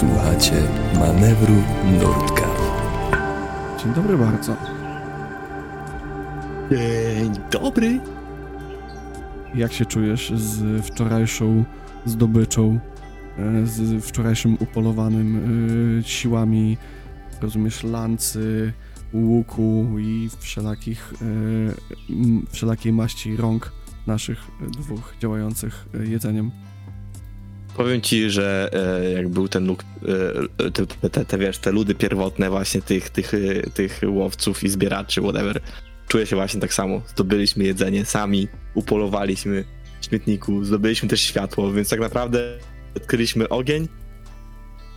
Słuchacie 0.00 0.62
manewru 0.94 1.54
Nurtka. 2.00 2.46
Dzień 3.78 3.94
dobry 3.94 4.18
bardzo. 4.18 4.56
Dzień 6.70 7.32
dobry. 7.50 8.00
Jak 9.54 9.72
się 9.72 9.86
czujesz 9.86 10.32
z 10.34 10.84
wczorajszą 10.86 11.64
zdobyczą, 12.06 12.78
e, 13.38 13.66
z 13.66 14.04
wczorajszym 14.04 14.56
upolowanym 14.60 15.40
e, 15.98 16.02
siłami, 16.02 16.76
rozumiesz, 17.40 17.84
lancy, 17.84 18.72
łuku 19.12 19.86
i 19.98 20.28
wszelakich, 20.38 21.14
e, 21.22 21.26
wszelakiej 22.50 22.92
maści 22.92 23.36
rąk 23.36 23.72
naszych 24.06 24.38
dwóch 24.60 25.14
działających 25.20 25.86
jedzeniem? 26.04 26.50
Powiem 27.76 28.00
ci, 28.00 28.30
że 28.30 28.70
e, 28.72 29.12
jak 29.12 29.28
był 29.28 29.48
ten 29.48 29.66
luk, 29.66 29.84
e, 30.58 30.70
te, 30.70 30.86
te, 31.10 31.24
te, 31.24 31.38
wiesz, 31.38 31.58
te 31.58 31.72
ludy 31.72 31.94
pierwotne 31.94 32.50
właśnie 32.50 32.82
tych, 32.82 33.10
tych, 33.10 33.34
e, 33.34 33.38
tych 33.70 34.00
łowców 34.06 34.64
i 34.64 34.68
zbieraczy, 34.68 35.20
whatever, 35.20 35.60
czuję 36.08 36.26
się 36.26 36.36
właśnie 36.36 36.60
tak 36.60 36.74
samo. 36.74 37.02
Zdobyliśmy 37.06 37.64
jedzenie 37.64 38.04
sami, 38.04 38.48
upolowaliśmy 38.74 39.64
w 40.00 40.04
śmietniku, 40.04 40.64
zdobyliśmy 40.64 41.08
też 41.08 41.20
światło, 41.20 41.72
więc 41.72 41.88
tak 41.88 42.00
naprawdę 42.00 42.58
odkryliśmy 42.96 43.48
ogień 43.48 43.88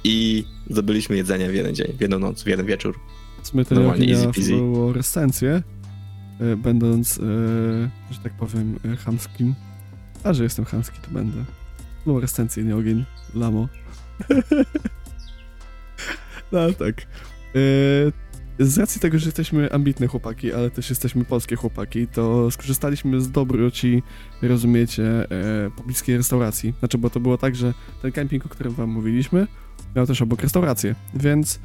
i 0.04 0.46
zdobyliśmy 0.70 1.16
jedzenie 1.16 1.50
w 1.50 1.56
jeden 1.56 1.76
dzień, 1.76 1.94
w 1.98 2.02
jedną 2.02 2.20
noc, 2.20 2.44
w 2.44 2.48
jeden 2.48 2.66
wieczór. 2.66 3.00
Ja 3.54 4.16
easy 4.16 4.26
peasy. 4.26 4.50
fluorescencję, 4.50 5.64
e, 6.40 6.56
będąc, 6.56 7.18
e, 7.18 7.22
że 8.12 8.20
tak 8.24 8.34
powiem, 8.34 8.80
e, 8.94 8.96
chamskim. 8.96 9.56
A 10.24 10.34
że 10.34 10.44
jestem 10.44 10.66
chamski, 10.66 11.00
to 11.02 11.12
będę. 11.12 11.46
Fluorescencję, 12.04 12.64
nie 12.64 12.76
ogień. 12.76 13.06
Lamo. 13.36 13.68
no 16.52 16.74
tak. 16.74 17.02
E, 17.56 18.24
z 18.60 18.78
racji 18.78 19.02
tego, 19.02 19.20
że 19.20 19.26
jesteśmy 19.26 19.72
ambitne 19.72 20.08
chłopaki, 20.08 20.54
ale 20.54 20.72
też 20.72 20.90
jesteśmy 20.90 21.26
polskie 21.26 21.56
chłopaki, 21.56 22.08
to 22.08 22.52
skorzystaliśmy 22.52 23.22
z 23.22 23.32
dobroci, 23.32 24.04
rozumiecie, 24.42 25.06
e, 25.06 25.28
pobliskiej 25.78 26.18
restauracji. 26.18 26.74
Znaczy, 26.80 26.98
bo 26.98 27.10
to 27.10 27.20
było 27.20 27.38
tak, 27.38 27.56
że 27.56 27.74
ten 28.02 28.12
kemping, 28.12 28.46
o 28.46 28.50
którym 28.50 28.74
wam 28.74 28.90
mówiliśmy, 28.90 29.48
miał 29.96 30.08
też 30.08 30.22
obok 30.22 30.42
restaurację, 30.42 30.96
więc 31.14 31.60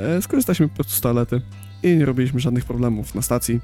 e, 0.00 0.22
skorzystaliśmy 0.22 0.68
po 0.68 0.74
prostu 0.74 0.92
z 0.92 1.00
toalety 1.00 1.40
i 1.82 1.96
nie 1.96 2.04
robiliśmy 2.04 2.40
żadnych 2.40 2.64
problemów 2.64 3.14
na 3.14 3.22
stacji, 3.22 3.60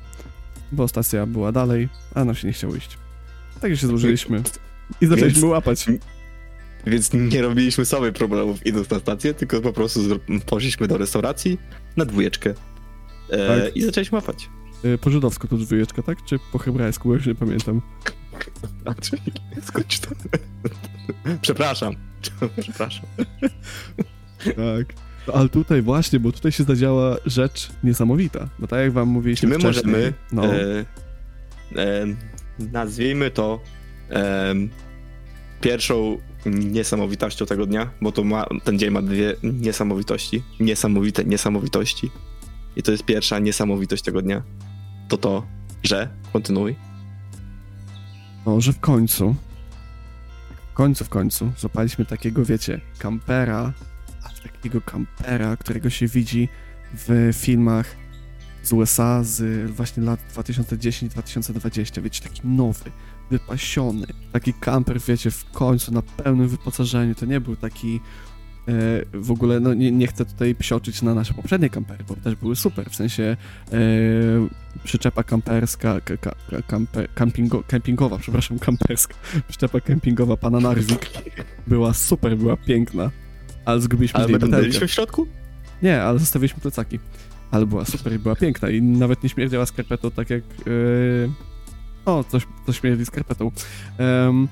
bo 0.73 0.89
stacja 0.89 1.27
była 1.27 1.53
dalej, 1.53 1.89
a 2.15 2.25
nam 2.25 2.35
się 2.35 2.47
nie 2.47 2.53
chciało 2.53 2.75
iść. 2.75 2.99
Także 3.61 3.81
się 3.81 3.87
złożyliśmy 3.87 4.43
i 5.01 5.07
zaczęliśmy 5.07 5.47
łapać. 5.47 5.87
Więc 6.87 7.13
nie 7.13 7.43
robiliśmy 7.43 7.85
sobie 7.85 8.13
problemów 8.13 8.67
idąc 8.67 8.91
na 8.91 8.99
stację, 8.99 9.35
tylko 9.35 9.61
po 9.61 9.73
prostu 9.73 10.01
poszliśmy 10.47 10.89
do 10.89 10.99
restauracji 10.99 11.59
na 11.97 12.05
dwójeczkę 12.05 12.55
e, 13.31 13.65
Tak. 13.65 13.77
i 13.77 13.83
zaczęliśmy 13.83 14.17
łapać. 14.17 14.49
E, 14.85 14.99
Po 14.99 15.11
żydowsku 15.11 15.49
to 15.49 15.57
dwójeczka, 15.57 16.03
tak? 16.03 16.25
Czy 16.25 16.39
po 16.53 16.59
hebrajsku, 16.59 17.09
bo 17.09 17.15
już 17.15 17.27
nie 17.27 17.35
pamiętam. 17.35 17.83
Znaczy, 18.83 19.11
Skończ 19.65 19.99
to. 20.01 20.11
Przepraszam. 21.43 21.95
Przepraszam. 22.61 23.07
Tak. 24.45 24.95
No, 25.29 25.35
ale 25.35 25.49
tutaj 25.49 25.83
właśnie, 25.83 26.21
bo 26.21 26.33
tutaj 26.33 26.53
się 26.53 26.65
zadziała 26.65 27.17
rzecz 27.27 27.71
niesamowita. 27.85 28.49
Bo 28.59 28.67
tak 28.67 28.81
jak 28.81 28.93
wam 28.93 29.09
mówiliśmy 29.09 29.49
My 29.49 29.59
wcześniej... 29.59 29.85
możemy, 29.87 30.13
No, 30.33 30.55
e, 30.55 30.85
e, 31.77 32.07
nazwijmy 32.59 33.31
to 33.31 33.61
e, 34.11 34.55
pierwszą 35.61 36.19
niesamowitością 36.47 37.47
tego 37.47 37.67
dnia, 37.67 37.91
bo 38.01 38.13
to 38.13 38.25
ma, 38.25 38.47
ten 38.65 38.79
dzień 38.79 38.91
ma 38.91 39.03
dwie 39.03 39.37
niesamowitości. 39.43 40.43
Niesamowite 40.61 41.25
niesamowitości. 41.25 42.11
I 42.77 42.83
to 42.83 42.93
jest 42.93 43.05
pierwsza 43.05 43.39
niesamowitość 43.39 44.03
tego 44.03 44.23
dnia. 44.23 44.43
To 45.09 45.17
to, 45.17 45.47
że, 45.83 46.09
kontynuuj, 46.33 46.77
no, 48.47 48.61
że 48.61 48.73
w 48.73 48.81
końcu, 48.81 49.37
w 50.71 50.75
końcu, 50.75 51.05
w 51.05 51.09
końcu, 51.09 51.53
złapaliśmy 51.59 52.05
takiego, 52.05 52.45
wiecie, 52.45 52.81
kampera, 52.99 53.73
a 54.23 54.49
takiego 54.49 54.81
kampera, 54.81 55.57
którego 55.57 55.91
się 55.91 56.07
widzi 56.07 56.49
w 56.95 57.31
filmach 57.35 57.97
z 58.63 58.73
USA 58.73 59.23
z 59.23 59.71
właśnie 59.71 60.03
lat 60.03 60.21
2010-2020, 60.35 62.03
wiecie, 62.03 62.23
taki 62.23 62.41
nowy, 62.45 62.91
wypasiony, 63.31 64.07
taki 64.33 64.53
kamper, 64.55 65.01
wiecie, 65.01 65.31
w 65.31 65.45
końcu 65.45 65.93
na 65.93 66.03
pełnym 66.03 66.49
wyposażeniu, 66.49 67.15
to 67.15 67.27
nie 67.27 67.41
był 67.41 67.57
taki 67.57 68.01
e, 68.69 68.73
w 69.13 69.31
ogóle, 69.31 69.61
no 69.61 69.75
nie, 69.75 69.93
nie 69.93 70.07
chcę 70.07 70.25
tutaj 70.25 70.55
psioczyć 70.55 71.03
na 71.03 71.15
nasze 71.15 71.35
poprzednie 71.35 71.71
kampery, 71.71 72.05
bo 72.09 72.17
też 72.17 72.35
były 72.35 72.57
super, 72.57 72.91
w 72.91 72.97
sensie 72.97 73.37
e, 73.73 73.79
przyczepa 74.85 75.23
kamperska, 75.23 76.01
ka, 76.01 76.17
ka, 76.17 76.35
ka- 76.51 76.63
kampe, 76.63 77.09
kampingo, 77.15 77.63
kempingowa, 77.67 78.19
przepraszam, 78.19 78.59
kamperska, 78.59 79.15
przyczepa 79.49 79.81
kempingowa 79.81 80.37
pana 80.37 80.61
Narwik 80.61 81.11
była 81.67 81.95
super, 81.95 82.37
była 82.37 82.57
piękna, 82.57 83.11
ale 83.65 83.81
zgubiliśmy 83.81 84.21
ale 84.21 84.39
byliśmy 84.39 84.87
w 84.87 84.93
środku? 84.93 85.27
Nie, 85.83 86.03
ale 86.03 86.19
zostawiliśmy 86.19 86.61
plecaki. 86.61 86.99
Ale 87.51 87.67
była 87.67 87.85
super 87.85 88.13
i 88.13 88.19
była 88.19 88.37
piękna. 88.37 88.71
I 88.71 88.83
nawet 88.83 89.23
nie 89.23 89.29
śmierdziała 89.29 89.67
skarpetą, 89.67 90.11
tak 90.11 90.31
jak... 90.31 90.43
Yy... 90.67 91.31
O, 92.05 92.25
coś, 92.25 92.47
coś 92.67 92.81
śmierdzi 92.81 93.07
skarpetą. 93.07 93.51
Um, 93.99 94.49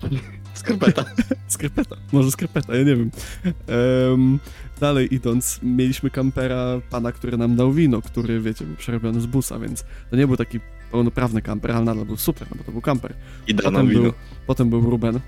Skarpeta. 0.54 1.04
skarpeta, 1.48 1.96
może 2.12 2.30
skarpeta, 2.30 2.76
ja 2.76 2.84
nie 2.84 2.96
wiem. 2.96 3.10
Em, 3.44 4.38
dalej 4.80 5.14
idąc, 5.14 5.60
mieliśmy 5.62 6.10
kampera 6.10 6.66
pana, 6.90 7.12
który 7.12 7.36
nam 7.36 7.56
dał 7.56 7.72
wino, 7.72 8.02
który, 8.02 8.40
wiecie, 8.40 8.64
był 8.64 8.76
przerobiony 8.76 9.20
z 9.20 9.26
busa, 9.26 9.58
więc 9.58 9.84
to 10.10 10.16
nie 10.16 10.26
był 10.26 10.36
taki 10.36 10.60
pełnoprawny 10.90 11.42
kamper, 11.42 11.72
ale 11.72 11.84
nadal 11.84 12.04
był 12.04 12.16
super, 12.16 12.48
no 12.50 12.56
bo 12.58 12.64
to 12.64 12.72
był 12.72 12.80
kamper. 12.80 13.14
I 13.46 13.54
Potem 13.54 13.88
wino. 13.88 14.02
był, 14.02 14.12
potem 14.46 14.70
był 14.70 14.80
Ruben, 14.90 15.20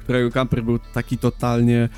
którego 0.00 0.30
kamper 0.30 0.62
był 0.64 0.78
taki 0.78 1.18
totalnie 1.18 1.88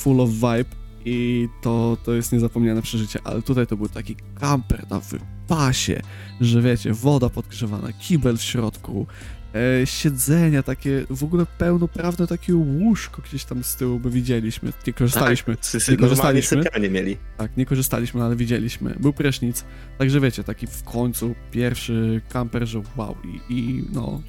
full 0.00 0.20
of 0.20 0.30
vibe 0.30 0.83
i 1.04 1.48
to, 1.62 1.96
to 2.04 2.14
jest 2.14 2.32
niezapomniane 2.32 2.82
przeżycie, 2.82 3.18
ale 3.24 3.42
tutaj 3.42 3.66
to 3.66 3.76
był 3.76 3.88
taki 3.88 4.16
kamper 4.40 4.90
na 4.90 5.00
wypasie, 5.00 6.00
że 6.40 6.62
wiecie, 6.62 6.92
woda 6.92 7.28
podgrzewana, 7.28 7.92
kibel 7.92 8.36
w 8.36 8.42
środku, 8.42 9.06
e, 9.54 9.86
siedzenia 9.86 10.62
takie, 10.62 11.04
w 11.10 11.24
ogóle 11.24 11.46
pełnoprawne 11.58 12.26
takie 12.26 12.54
łóżko 12.54 13.22
gdzieś 13.22 13.44
tam 13.44 13.64
z 13.64 13.76
tyłu, 13.76 14.00
bo 14.00 14.10
widzieliśmy, 14.10 14.72
nie 14.86 14.92
korzystaliśmy. 14.92 15.56
Tak, 15.56 15.88
nie 15.88 15.96
korzystaliśmy. 15.96 16.62
sypialnie 16.62 16.90
mieli. 16.90 17.16
Tak, 17.36 17.56
nie 17.56 17.66
korzystaliśmy, 17.66 18.22
ale 18.22 18.36
widzieliśmy. 18.36 18.94
Był 19.00 19.12
prysznic, 19.12 19.64
także 19.98 20.20
wiecie, 20.20 20.44
taki 20.44 20.66
w 20.66 20.82
końcu 20.82 21.34
pierwszy 21.50 22.20
kamper, 22.28 22.66
że 22.66 22.82
wow 22.96 23.16
i, 23.24 23.54
i 23.54 23.84
no 23.92 24.22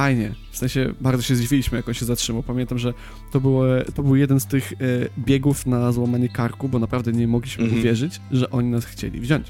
fajnie. 0.00 0.34
W 0.50 0.56
sensie 0.58 0.92
bardzo 1.00 1.22
się 1.22 1.36
zdziwiliśmy, 1.36 1.76
jak 1.76 1.88
on 1.88 1.94
się 1.94 2.04
zatrzymał. 2.04 2.42
Pamiętam, 2.42 2.78
że 2.78 2.92
to, 3.32 3.40
było, 3.40 3.64
to 3.94 4.02
był 4.02 4.16
jeden 4.16 4.40
z 4.40 4.46
tych 4.46 4.72
e, 4.72 4.76
biegów 5.18 5.66
na 5.66 5.92
złamanie 5.92 6.28
karku, 6.28 6.68
bo 6.68 6.78
naprawdę 6.78 7.12
nie 7.12 7.28
mogliśmy 7.28 7.64
Mhm. 7.64 7.80
uwierzyć, 7.80 8.20
że 8.30 8.50
oni 8.50 8.70
nas 8.70 8.84
chcieli 8.84 9.20
wziąć. 9.20 9.46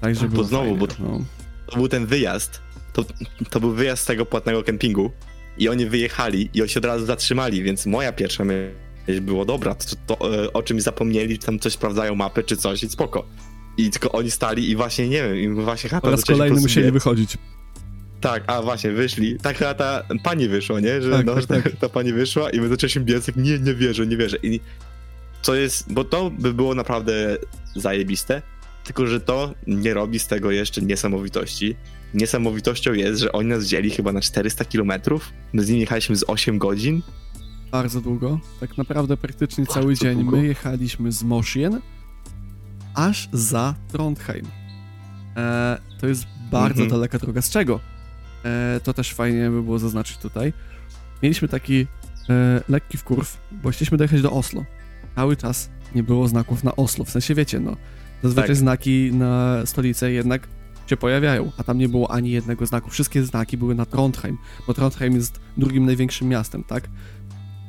Także 0.00 0.24
A, 0.26 0.28
bo 0.28 0.44
znowu, 0.44 0.64
fajnie, 0.64 0.78
bo- 0.78 0.86
no. 1.18 1.24
To 1.66 1.76
był 1.76 1.88
ten 1.88 2.06
wyjazd. 2.06 2.60
To, 2.92 3.04
to 3.50 3.60
był 3.60 3.72
wyjazd 3.72 4.02
z 4.02 4.06
tego 4.06 4.26
płatnego 4.26 4.62
kempingu. 4.62 5.10
I 5.58 5.68
oni 5.68 5.86
wyjechali 5.86 6.50
i 6.54 6.60
oni 6.60 6.70
się 6.70 6.80
od 6.80 6.84
razu 6.86 7.06
zatrzymali, 7.06 7.62
więc 7.62 7.86
moja 7.86 8.12
pierwsza 8.12 8.44
myśl 8.44 9.20
było 9.22 9.44
dobra, 9.44 9.74
to, 9.74 10.16
to 10.16 10.44
e, 10.44 10.52
o 10.52 10.62
czymś 10.62 10.82
zapomnieli, 10.82 11.38
czy 11.38 11.46
tam 11.46 11.58
coś 11.58 11.72
sprawdzają 11.72 12.14
mapy, 12.14 12.42
czy 12.44 12.56
coś 12.56 12.82
i 12.82 12.88
spoko. 12.88 13.26
I 13.76 13.90
tylko 13.90 14.12
oni 14.12 14.30
stali 14.30 14.70
i 14.70 14.76
właśnie, 14.76 15.08
nie 15.08 15.22
wiem, 15.22 15.36
i 15.36 15.48
właśnie 15.48 15.90
chata 15.90 16.00
Po 16.00 16.10
raz 16.10 16.24
kolejny 16.24 16.60
musieli 16.60 16.86
biec. 16.86 16.94
wychodzić. 16.94 17.36
Tak, 18.20 18.44
a 18.46 18.62
właśnie, 18.62 18.90
wyszli. 18.90 19.38
Tak 19.38 19.58
chyba 19.58 19.74
ta 19.74 20.02
pani 20.22 20.48
wyszła, 20.48 20.80
nie? 20.80 21.02
Że 21.02 21.10
Tak, 21.10 21.26
no, 21.26 21.34
tak, 21.34 21.46
ta, 21.46 21.62
tak. 21.62 21.76
ta 21.76 21.88
pani 21.88 22.12
wyszła 22.12 22.50
i 22.50 22.60
my 22.60 22.68
zaczęliśmy 22.68 23.02
biec, 23.04 23.26
jak 23.26 23.36
nie, 23.36 23.58
nie 23.58 23.74
wierzę, 23.74 24.06
nie 24.06 24.16
wierzę. 24.16 24.36
I 24.42 24.60
co 25.42 25.54
jest, 25.54 25.92
bo 25.92 26.04
to 26.04 26.30
by 26.30 26.54
było 26.54 26.74
naprawdę 26.74 27.36
zajebiste, 27.76 28.42
tylko 28.84 29.06
że 29.06 29.20
to 29.20 29.54
nie 29.66 29.94
robi 29.94 30.18
z 30.18 30.26
tego 30.26 30.50
jeszcze 30.50 30.82
niesamowitości. 30.82 31.76
Niesamowitością 32.14 32.92
jest, 32.92 33.20
że 33.20 33.32
oni 33.32 33.48
nas 33.48 33.64
wzięli 33.64 33.90
chyba 33.90 34.12
na 34.12 34.20
400 34.20 34.64
km, 34.64 34.92
my 35.52 35.64
z 35.64 35.68
nimi 35.68 35.80
jechaliśmy 35.80 36.16
z 36.16 36.24
8 36.28 36.58
godzin. 36.58 37.02
Bardzo 37.70 38.00
długo. 38.00 38.40
Tak 38.60 38.78
naprawdę 38.78 39.16
praktycznie 39.16 39.64
Bardzo 39.64 39.80
cały 39.80 39.94
dzień. 39.94 40.14
długo. 40.22 40.36
My 40.36 40.46
jechaliśmy 40.46 41.12
z 41.12 41.22
Moszien 41.22 41.80
aż 42.94 43.28
za 43.32 43.74
Trondheim. 43.92 44.46
E, 45.36 45.78
to 46.00 46.06
jest 46.06 46.24
bardzo 46.50 46.82
Mhm. 46.82 46.88
daleka 46.90 47.18
droga. 47.18 47.42
Z 47.42 47.50
czego? 47.50 47.80
E, 48.44 48.80
to 48.84 48.94
też 48.94 49.14
fajnie 49.14 49.50
by 49.50 49.62
było 49.62 49.78
zaznaczyć 49.78 50.18
tutaj. 50.18 50.52
Mieliśmy 51.22 51.48
taki 51.48 51.86
e, 52.30 52.60
lekki 52.68 52.98
wkurw, 52.98 53.38
bo 53.52 53.70
chcieliśmy 53.70 53.98
dojechać 53.98 54.22
do 54.22 54.32
Oslo. 54.32 54.64
Cały 55.14 55.36
czas 55.36 55.70
nie 55.94 56.02
było 56.02 56.28
znaków 56.28 56.64
na 56.64 56.76
Oslo. 56.76 57.04
W 57.04 57.10
sensie 57.10 57.34
wiecie, 57.34 57.60
no. 57.60 57.76
Zazwyczaj 58.22 58.48
Tak. 58.48 58.56
znaki 58.56 59.10
na 59.12 59.62
stolicę 59.66 60.12
jednak 60.12 60.48
się 60.86 60.96
pojawiają, 60.96 61.52
a 61.58 61.64
tam 61.64 61.78
nie 61.78 61.88
było 61.88 62.10
ani 62.10 62.30
jednego 62.30 62.66
znaku. 62.66 62.90
Wszystkie 62.90 63.22
znaki 63.24 63.56
były 63.56 63.74
na 63.74 63.86
Trondheim, 63.86 64.38
bo 64.66 64.74
Trondheim 64.74 65.14
jest 65.14 65.40
drugim 65.56 65.86
największym 65.86 66.28
miastem, 66.28 66.64
tak? 66.64 66.88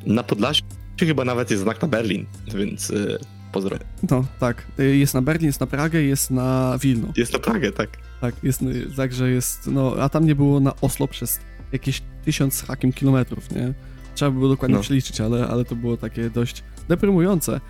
Na 0.06 0.24
Podlasiu 0.24 0.63
chyba 1.00 1.25
nawet 1.25 1.51
jest 1.51 1.63
znak 1.63 1.81
na 1.81 1.88
Berlin, 1.88 2.25
więc 2.56 2.89
yy, 2.89 3.19
pozdro. 3.51 3.77
No, 4.12 4.25
tak. 4.39 4.68
Y, 4.80 4.98
Jest 4.98 5.13
na 5.13 5.21
Berlin, 5.21 5.45
jest 5.48 5.59
na 5.59 5.68
Pragę, 5.68 6.01
jest 6.01 6.31
na 6.31 6.77
Wilno. 6.81 7.07
Jest 7.18 7.33
na 7.33 7.39
Pragę, 7.39 7.71
tak. 7.71 7.89
Tak, 8.21 8.36
jest, 8.44 8.62
y, 8.62 8.95
także 8.95 9.30
jest, 9.31 9.68
no, 9.68 9.95
a 10.00 10.09
tam 10.09 10.25
nie 10.25 10.36
było 10.36 10.59
na 10.59 10.74
Oslo 10.81 11.07
przez 11.07 11.39
jakieś 11.71 12.01
tysiąc 12.25 12.53
z 12.53 12.62
hakiem 12.62 12.94
kilometrów, 12.94 13.51
nie? 13.51 13.74
Trzeba 14.15 14.31
by 14.31 14.38
było 14.38 14.50
dokładnie 14.50 14.75
No. 14.77 14.81
przeliczyć, 14.81 15.21
ale, 15.21 15.48
ale 15.48 15.65
to 15.65 15.75
było 15.75 15.98
takie 15.98 16.30
dość 16.30 16.63
deprymujące. 16.89 17.62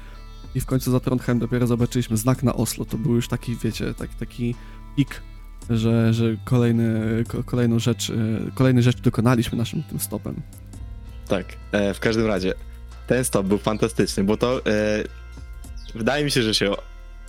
I 0.56 0.60
w 0.62 0.66
końcu 0.66 0.92
za 0.92 1.00
Trondheim 1.00 1.40
dopiero 1.40 1.68
zobaczyliśmy 1.68 2.18
znak 2.18 2.44
na 2.44 2.54
Oslo. 2.54 2.86
To 2.86 2.98
był 2.98 3.16
już 3.16 3.28
taki, 3.28 3.56
wiecie, 3.56 3.94
taki, 3.94 4.16
taki 4.16 4.56
pik, 4.98 5.22
że, 5.70 6.14
że 6.14 6.38
kolejny, 6.46 7.24
ko, 7.28 7.44
kolejną 7.44 7.80
rzecz, 7.80 8.10
y, 8.10 8.52
kolejny 8.56 8.82
rzecz 8.82 9.02
dokonaliśmy 9.02 9.58
naszym 9.58 9.84
tym 9.84 10.00
stopem. 10.00 10.36
Tak, 11.28 11.46
e, 11.72 11.94
w 11.94 12.00
każdym 12.00 12.26
razie 12.26 12.54
ten 13.08 13.24
stop 13.24 13.46
był 13.48 13.58
fantastyczny, 13.58 14.24
bo 14.24 14.38
to 14.38 14.66
e, 14.66 15.04
wydaje 15.96 16.24
mi 16.26 16.32
się, 16.32 16.44
że 16.44 16.54
się 16.54 16.72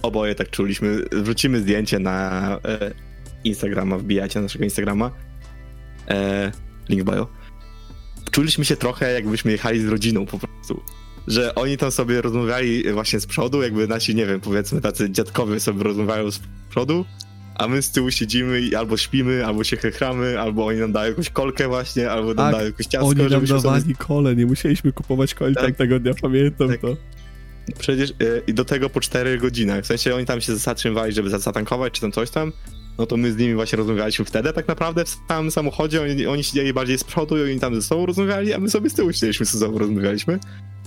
oboje 0.03 0.35
tak 0.35 0.51
czuliśmy. 0.51 1.05
Wrzucimy 1.13 1.61
zdjęcie 1.61 1.99
na 1.99 2.41
e, 2.65 2.91
Instagrama, 3.45 3.99
wbijajcie 3.99 4.39
na 4.39 4.43
naszego 4.43 4.65
Instagrama. 4.65 5.11
E, 6.09 6.53
link 6.89 7.05
bio. 7.05 7.27
Czuliśmy 8.31 8.65
się 8.65 8.77
trochę 8.77 9.13
jakbyśmy 9.13 9.53
jechali 9.53 9.81
z 9.81 9.89
rodziną 9.89 10.27
po 10.27 10.39
prostu. 10.39 10.83
Że 11.27 11.55
oni 11.55 11.77
tam 11.77 11.91
sobie 11.91 12.23
rozmawiali 12.23 12.93
właśnie 12.93 13.21
z 13.21 13.27
przodu, 13.27 13.63
jakby 13.63 13.89
nasi, 13.89 14.15
nie 14.15 14.27
wiem, 14.27 14.41
powiedzmy 14.41 14.81
tacy 14.81 15.11
dziadkowie 15.11 15.61
sobie 15.61 15.83
rozmawiają 15.83 16.31
z 16.31 16.41
przodu, 16.71 17.05
a 17.55 17.69
my 17.69 17.83
z 17.83 17.91
tyłu 17.91 18.11
siedzimy 18.11 18.61
i 18.61 18.75
albo 18.75 18.97
śpimy, 18.97 19.47
albo 19.47 19.65
się 19.65 19.77
chechramy, 19.77 20.41
albo 20.41 20.67
oni 20.67 20.79
nam 20.79 20.93
dają 20.93 21.11
jakąś 21.11 21.31
kolkę 21.31 21.69
właśnie, 21.69 22.11
albo 22.11 22.27
nam 22.27 22.37
Tak, 22.37 22.53
dają 22.53 22.67
jakieś 22.67 22.87
ciastko, 22.87 23.09
Oni 23.09 23.19
nam 23.19 23.29
żebyśmy 23.29 23.61
sobie 23.61 23.75
dawali 23.75 23.95
kole, 23.95 24.37
nie 24.37 24.47
musieliśmy 24.47 24.93
kupować 24.93 25.35
koli 25.35 25.55
Tak. 25.55 25.65
tamtego 25.65 26.01
dnia, 26.01 26.13
pamiętam 26.23 26.69
Tak. 26.69 26.81
to. 26.81 26.97
Przecież 27.79 28.11
e, 28.11 28.15
i 28.47 28.55
do 28.55 28.65
tego 28.65 28.91
po 28.91 29.01
4 29.01 29.39
godzinach. 29.39 29.85
W 29.85 29.87
sensie 29.87 30.15
oni 30.15 30.27
tam 30.27 30.41
się 30.41 30.57
zatrzymywali, 30.57 31.13
żeby 31.13 31.31
za- 31.31 31.39
zatankować, 31.39 31.93
czy 31.93 32.01
tam 32.01 32.13
coś 32.13 32.31
tam. 32.31 32.53
No 32.99 33.07
to 33.07 33.17
my 33.17 33.33
z 33.33 33.37
nimi 33.37 33.55
właśnie 33.55 33.77
rozmawialiśmy 33.77 34.25
wtedy 34.25 34.53
tak 34.53 34.69
naprawdę 34.69 35.05
w 35.05 35.17
samym 35.29 35.51
samochodzie. 35.51 36.03
Oni, 36.03 36.27
oni 36.27 36.45
siedzieli 36.45 36.73
bardziej 36.73 36.99
z 36.99 37.05
przodu 37.05 37.37
i 37.39 37.51
oni 37.51 37.61
tam 37.61 37.75
ze 37.75 37.83
sobą 37.83 38.07
rozmawiali, 38.07 38.53
a 38.53 38.59
my 38.59 38.71
sobie 38.71 38.91
z 38.91 38.95
tyłu 38.95 39.13
siedzieliśmy, 39.13 39.47
ze 39.47 39.59
sobą 39.59 39.79
rozmawialiśmy. 39.79 40.39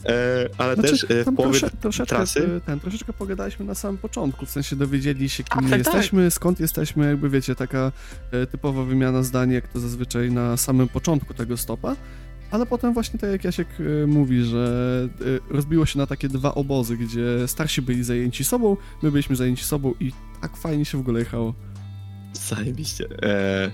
E, 0.05 0.49
ale 0.57 0.75
też 0.77 1.03
e, 1.09 1.23
w 1.23 1.35
połowie 1.35 1.59
trosze, 1.59 1.77
troszeczkę, 1.81 2.15
trasy. 2.15 2.61
ten, 2.65 2.79
troszeczkę 2.79 3.13
pogadaliśmy 3.13 3.65
na 3.65 3.75
samym 3.75 3.97
początku, 3.97 4.45
w 4.45 4.49
sensie 4.49 4.75
dowiedzieli 4.75 5.29
się, 5.29 5.43
kim 5.43 5.53
Tak, 5.55 5.63
my 5.63 5.69
tak, 5.69 5.83
tak. 5.83 5.93
jesteśmy, 5.93 6.31
skąd 6.31 6.59
jesteśmy, 6.59 7.05
jakby 7.07 7.29
wiecie, 7.29 7.55
taka 7.55 7.91
e, 8.31 8.45
typowa 8.47 8.83
wymiana 8.83 9.23
zdań, 9.23 9.51
jak 9.51 9.67
to 9.67 9.79
zazwyczaj 9.79 10.31
na 10.31 10.57
samym 10.57 10.87
początku 10.87 11.33
tego 11.33 11.57
stopa, 11.57 11.95
ale 12.51 12.65
potem 12.65 12.93
właśnie 12.93 13.19
tak 13.19 13.31
jak 13.31 13.43
Jasiek 13.43 13.67
e, 13.79 14.07
mówi, 14.07 14.43
że 14.43 15.07
e, 15.51 15.53
rozbiło 15.53 15.85
się 15.85 15.99
na 15.99 16.07
takie 16.07 16.29
dwa 16.29 16.55
obozy, 16.55 16.97
gdzie 16.97 17.47
starsi 17.47 17.81
byli 17.81 18.03
zajęci 18.03 18.43
sobą, 18.43 18.77
my 19.03 19.11
byliśmy 19.11 19.35
zajęci 19.35 19.63
sobą 19.63 19.93
i 19.99 20.11
tak 20.41 20.57
fajnie 20.57 20.85
się 20.85 20.97
w 20.97 21.01
ogóle 21.01 21.19
jechało. 21.19 21.53
Zajebiście. 22.33 23.07
E, 23.23 23.71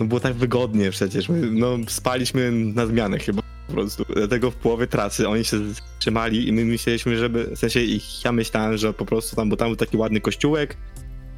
no 0.00 0.06
było 0.06 0.20
tak 0.20 0.34
wygodnie 0.34 0.90
przecież. 0.90 1.28
My, 1.28 1.50
no 1.50 1.78
spaliśmy 1.88 2.50
na 2.52 2.86
zmianę 2.86 3.18
chyba 3.18 3.42
po 3.66 3.72
prostu. 3.72 4.04
Dlatego 4.16 4.50
w 4.50 4.54
połowie 4.54 4.86
trasy 4.86 5.28
oni 5.28 5.44
się 5.44 5.74
zatrzymali 5.74 6.48
i 6.48 6.52
my 6.52 6.64
myśleliśmy, 6.64 7.16
żeby, 7.16 7.50
w 7.56 7.58
sensie 7.58 7.80
ich, 7.80 8.24
ja 8.24 8.32
myślałem, 8.32 8.76
że 8.76 8.92
po 8.92 9.06
prostu 9.06 9.36
tam, 9.36 9.48
bo 9.48 9.56
tam 9.56 9.68
był 9.68 9.76
taki 9.76 9.96
ładny 9.96 10.20
kościółek, 10.20 10.76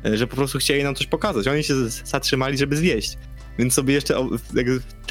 e, 0.04 0.16
że 0.16 0.26
po 0.26 0.36
prostu 0.36 0.58
chcieli 0.58 0.84
nam 0.84 0.94
coś 0.94 1.06
pokazać. 1.06 1.48
Oni 1.48 1.64
się 1.64 1.74
zatrzymali, 1.88 2.58
żeby 2.58 2.76
zjeść. 2.76 3.18
Więc 3.58 3.74
sobie 3.74 3.94
jeszcze 3.94 4.14
w 4.38 4.54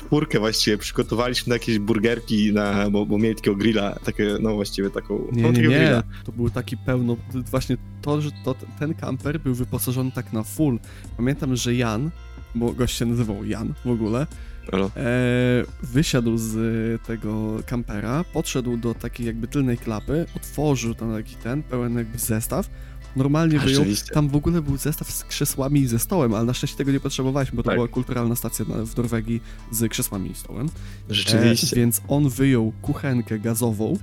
czwórkę 0.07 0.39
właściwie 0.39 0.77
przygotowaliśmy 0.77 1.55
jakieś 1.55 1.79
burgerki, 1.79 2.53
na, 2.53 2.89
bo, 2.89 3.05
bo 3.05 3.17
mieli 3.17 3.35
takiego 3.35 3.55
grilla, 3.55 3.95
takie, 4.05 4.37
no 4.41 4.53
właściwie 4.55 4.89
taką, 4.89 5.27
Nie, 5.31 5.41
no, 5.43 5.51
nie, 5.51 5.61
nie, 5.61 5.67
grilla. 5.67 6.03
to 6.25 6.31
był 6.31 6.49
taki 6.49 6.77
pełno, 6.77 7.17
właśnie 7.51 7.77
to, 8.01 8.21
że 8.21 8.29
to, 8.45 8.55
ten 8.79 8.93
kamper 8.93 9.39
był 9.39 9.55
wyposażony 9.55 10.11
tak 10.11 10.33
na 10.33 10.43
full. 10.43 10.79
Pamiętam, 11.17 11.55
że 11.55 11.75
Jan, 11.75 12.11
bo 12.55 12.73
gość 12.73 12.97
się 12.97 13.05
nazywał 13.05 13.45
Jan 13.45 13.73
w 13.85 13.89
ogóle, 13.89 14.27
e, 14.73 15.63
wysiadł 15.83 16.37
z 16.37 16.55
e, 16.57 17.07
tego 17.07 17.57
kampera, 17.65 18.23
podszedł 18.33 18.77
do 18.77 18.93
takiej 18.93 19.25
jakby 19.25 19.47
tylnej 19.47 19.77
klapy, 19.77 20.25
otworzył 20.35 20.95
tam 20.95 21.13
taki 21.13 21.35
ten, 21.35 21.63
pełen 21.63 21.97
jakby 21.97 22.17
zestaw, 22.17 22.69
normalnie 23.17 23.59
wyjął, 23.59 23.85
tam 24.13 24.29
w 24.29 24.35
ogóle 24.35 24.61
był 24.61 24.77
zestaw 24.77 25.11
z 25.11 25.23
krzesłami 25.23 25.79
i 25.79 25.87
ze 25.87 25.99
stołem, 25.99 26.33
ale 26.33 26.45
na 26.45 26.53
szczęście 26.53 26.77
tego 26.77 26.91
nie 26.91 26.99
potrzebowaliśmy, 26.99 27.55
bo 27.55 27.63
to 27.63 27.69
Tak. 27.69 27.77
była 27.77 27.87
kulturalna 27.87 28.35
stacja 28.35 28.65
w 28.65 28.97
Norwegii 28.97 29.41
z 29.71 29.91
krzesłami 29.91 30.31
i 30.31 30.35
stołem. 30.35 30.69
Rzeczywiście. 31.09 31.75
E, 31.75 31.79
więc 31.79 32.01
on 32.07 32.29
wyjął 32.29 32.73
kuchenkę 32.81 33.39
gazową, 33.39 33.97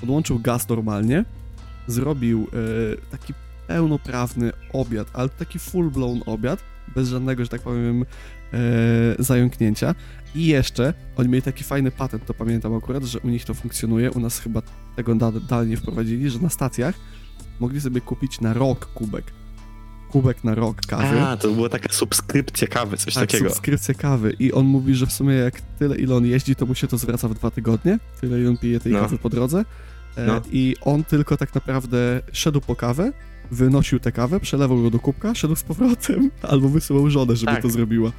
podłączył 0.00 0.38
gaz 0.38 0.68
normalnie, 0.68 1.24
zrobił 1.86 2.46
e, 2.52 3.10
taki 3.10 3.34
pełnoprawny 3.66 4.52
obiad, 4.72 5.08
ale 5.12 5.28
taki 5.28 5.58
full-blown 5.58 6.20
obiad, 6.26 6.60
bez 6.94 7.08
żadnego, 7.08 7.44
że 7.44 7.48
tak 7.48 7.62
powiem, 7.62 8.04
e, 8.52 8.56
zająknięcia. 9.18 9.94
I 10.34 10.46
jeszcze, 10.46 10.94
oni 11.16 11.28
mieli 11.28 11.42
taki 11.42 11.64
fajny 11.64 11.90
patent, 11.90 12.26
to 12.26 12.34
pamiętam 12.34 12.74
akurat, 12.74 13.04
że 13.04 13.20
u 13.20 13.28
nich 13.28 13.44
to 13.44 13.54
funkcjonuje, 13.54 14.10
u 14.10 14.20
nas 14.20 14.38
chyba 14.38 14.62
tego 14.96 15.14
da, 15.14 15.32
dalej 15.32 15.68
nie 15.68 15.76
wprowadzili, 15.76 16.30
że 16.30 16.38
na 16.38 16.48
stacjach 16.48 16.94
mogli 17.60 17.80
sobie 17.80 18.00
kupić 18.00 18.40
na 18.40 18.52
rok 18.52 18.86
kubek. 18.86 19.24
Kubek 20.10 20.44
na 20.44 20.54
rok 20.54 20.76
kawy. 20.86 21.20
A, 21.20 21.36
to 21.36 21.50
była 21.50 21.68
taka 21.68 21.92
subskrypcja 21.92 22.68
kawy, 22.68 22.96
coś 22.96 23.14
Tak, 23.14 23.26
takiego. 23.26 23.48
subskrypcja 23.50 23.94
kawy. 23.94 24.36
I 24.38 24.52
on 24.52 24.66
mówi, 24.66 24.94
że 24.94 25.06
w 25.06 25.12
sumie 25.12 25.34
jak 25.34 25.60
tyle, 25.60 25.96
ile 25.96 26.14
on 26.14 26.26
jeździ, 26.26 26.54
to 26.56 26.66
mu 26.66 26.74
się 26.74 26.86
to 26.86 26.98
zwraca 26.98 27.28
w 27.28 27.34
dwa 27.34 27.50
tygodnie. 27.50 27.98
Tyle, 28.20 28.40
ile 28.40 28.48
on 28.50 28.56
pije 28.56 28.80
tej 28.80 28.92
No. 28.92 29.00
kawy 29.00 29.18
po 29.18 29.28
drodze. 29.28 29.64
E, 30.16 30.26
No. 30.26 30.40
I 30.52 30.76
on 30.80 31.04
tylko 31.04 31.36
tak 31.36 31.54
naprawdę 31.54 32.22
szedł 32.32 32.60
po 32.60 32.76
kawę, 32.76 33.12
wynosił 33.50 34.00
tę 34.00 34.12
kawę, 34.12 34.40
przelewał 34.40 34.82
ją 34.84 34.90
do 34.90 34.98
kubka, 34.98 35.34
szedł 35.34 35.56
z 35.56 35.62
powrotem, 35.62 36.30
albo 36.50 36.68
wysyłał 36.68 37.10
żonę, 37.10 37.36
żeby 37.36 37.52
Tak. 37.52 37.62
to 37.62 37.70
zrobiła. 37.70 38.12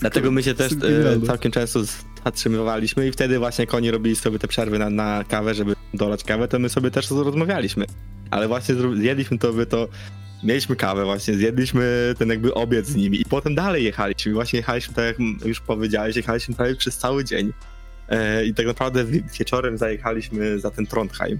Dlatego 0.00 0.30
my 0.30 0.42
się 0.42 0.54
też 0.54 0.72
e, 0.72 1.26
całkiem 1.26 1.52
często 1.52 1.80
zatrzymywaliśmy 2.24 3.08
i 3.08 3.12
wtedy 3.12 3.38
właśnie 3.38 3.62
jak 3.62 3.74
oni 3.74 3.90
robili 3.90 4.16
sobie 4.16 4.38
te 4.38 4.48
przerwy 4.48 4.78
na, 4.78 4.90
na 4.90 5.24
kawę, 5.28 5.54
żeby 5.54 5.76
dolać 5.96 6.24
kawę, 6.24 6.48
to 6.48 6.58
my 6.58 6.68
sobie 6.68 6.90
też 6.90 7.10
rozmawialiśmy. 7.10 7.86
Ale 8.30 8.48
właśnie 8.48 8.74
zjedliśmy 8.96 9.38
to, 9.38 9.52
by 9.52 9.66
to 9.66 9.88
mieliśmy 10.44 10.76
kawę 10.76 11.04
właśnie, 11.04 11.34
zjedliśmy 11.34 12.14
ten 12.18 12.28
jakby 12.28 12.54
obiad 12.54 12.86
z 12.86 12.96
nimi 12.96 13.20
i 13.20 13.24
potem 13.24 13.54
dalej 13.54 13.84
jechaliśmy. 13.84 14.32
Właśnie 14.32 14.56
jechaliśmy, 14.56 14.94
tak 14.94 15.04
jak 15.04 15.18
już 15.44 15.60
powiedziałeś, 15.60 16.16
jechaliśmy 16.16 16.54
prawie 16.54 16.76
przez 16.76 16.98
cały 16.98 17.24
dzień. 17.24 17.52
E, 18.08 18.44
I 18.46 18.54
tak 18.54 18.66
naprawdę 18.66 19.04
wi- 19.04 19.22
wieczorem 19.38 19.78
zajechaliśmy 19.78 20.58
za 20.58 20.70
ten 20.70 20.86
Trondheim. 20.86 21.38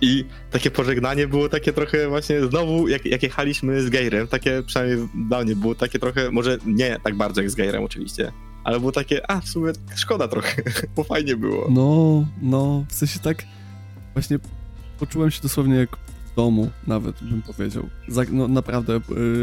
I 0.00 0.24
takie 0.50 0.70
pożegnanie 0.70 1.28
było 1.28 1.48
takie 1.48 1.72
trochę 1.72 2.08
właśnie 2.08 2.46
znowu, 2.46 2.88
jak, 2.88 3.06
jak 3.06 3.22
jechaliśmy 3.22 3.82
z 3.82 3.90
Geirem, 3.90 4.28
takie 4.28 4.62
przynajmniej 4.66 5.08
dla 5.28 5.44
mnie 5.44 5.56
było 5.56 5.74
takie 5.74 5.98
trochę, 5.98 6.30
może 6.30 6.58
nie 6.66 6.96
tak 7.04 7.14
bardzo 7.14 7.40
jak 7.40 7.50
z 7.50 7.54
Geirem 7.54 7.84
oczywiście, 7.84 8.32
ale 8.64 8.80
było 8.80 8.92
takie, 8.92 9.30
a 9.30 9.40
w 9.40 9.48
sumie 9.48 9.72
szkoda 9.96 10.28
trochę, 10.28 10.62
bo 10.96 11.04
fajnie 11.04 11.36
było. 11.36 11.68
No, 11.70 12.24
no, 12.42 12.84
w 12.88 12.94
sensie 12.94 13.18
tak 13.18 13.42
właśnie 14.14 14.38
poczułem 14.98 15.30
się 15.30 15.42
dosłownie 15.42 15.74
jak 15.74 15.96
w 16.32 16.34
domu, 16.36 16.70
nawet 16.86 17.24
bym 17.24 17.42
powiedział. 17.42 17.88
No 18.30 18.48
naprawdę 18.48 19.00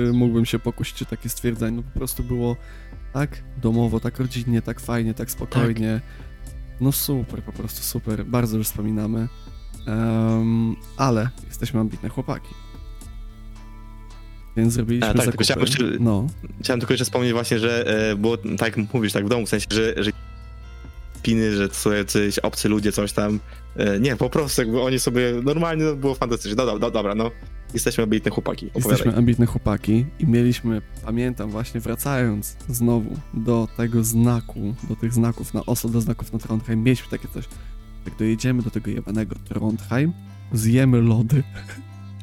y, 0.08 0.14
mógłbym 0.14 0.46
się 0.46 0.60
pokusić 0.60 1.02
o 1.02 1.06
takie 1.06 1.30
stwierdzenie. 1.30 1.78
No 1.78 1.84
po 1.84 2.00
prostu 2.00 2.24
było 2.24 2.56
tak 3.14 3.44
domowo, 3.62 4.00
tak 4.00 4.20
rodzinnie, 4.20 4.62
tak 4.62 4.80
fajnie, 4.80 5.14
tak 5.14 5.32
spokojnie. 5.32 6.02
No 6.82 6.92
super, 6.92 7.44
po 7.44 7.52
prostu 7.52 7.84
super. 7.84 8.26
Bardzo 8.26 8.58
już 8.58 8.68
wspominamy. 8.68 9.28
Em, 9.88 10.76
ale 10.98 11.30
jesteśmy 11.48 11.80
ambitne 11.80 12.10
chłopaki. 12.10 12.54
Więc 14.58 14.74
zrobiliśmy 14.74 15.10
A, 15.10 15.14
tak, 15.14 15.26
zakupy. 15.26 15.44
chciałem 15.44 15.66
No, 16.00 16.28
Chciałem 16.62 16.80
tylko 16.80 16.94
jeszcze 16.94 17.06
wspomnieć 17.06 17.34
właśnie, 17.34 17.60
że 17.60 17.88
e, 18.12 18.16
było 18.16 18.38
tak 18.38 18.78
jak 18.78 18.94
mówisz, 18.94 19.14
tak 19.14 19.26
w 19.26 19.30
domu, 19.30 19.46
w 19.46 19.50
sensie, 19.50 19.68
że, 19.72 20.04
że 20.04 20.12
piny, 21.22 21.56
że 21.56 21.70
są 21.72 21.92
jacyś 21.92 22.40
obcy 22.40 22.70
ludzie, 22.70 22.92
coś 22.92 23.12
tam. 23.14 23.40
E, 23.76 24.00
nie, 24.00 24.16
po 24.16 24.30
prostu 24.30 24.62
jakby 24.62 24.82
oni 24.82 25.00
sobie 25.00 25.34
normalnie, 25.44 25.84
no, 25.84 25.96
było 25.96 26.16
fantastycznie. 26.16 26.56
Do, 26.56 26.66
do, 26.66 26.80
do, 26.80 26.92
dobra, 26.92 27.16
no. 27.16 27.32
Jesteśmy 27.74 28.04
ambitne 28.04 28.32
chłopaki, 28.32 28.66
opowiadaj. 28.68 28.92
Jesteśmy 28.92 29.18
ambitne 29.18 29.46
chłopaki 29.46 30.06
i 30.20 30.28
mieliśmy, 30.28 30.82
pamiętam 31.06 31.50
właśnie 31.50 31.80
wracając 31.80 32.58
znowu 32.70 33.18
do 33.34 33.68
tego 33.78 34.04
znaku, 34.04 34.76
do 34.90 34.96
tych 34.96 35.14
znaków 35.14 35.54
na 35.54 35.66
Oslo, 35.66 35.90
do 35.90 36.02
znaków 36.02 36.34
na 36.34 36.40
Trondheim, 36.40 36.84
mieliśmy 36.84 37.08
takie 37.10 37.28
coś, 37.34 37.46
jak 38.06 38.16
dojedziemy 38.18 38.62
do 38.64 38.70
tego 38.72 38.92
jebanego 38.92 39.36
Trondheim, 39.50 40.14
zjemy 40.54 41.02
lody. 41.02 41.44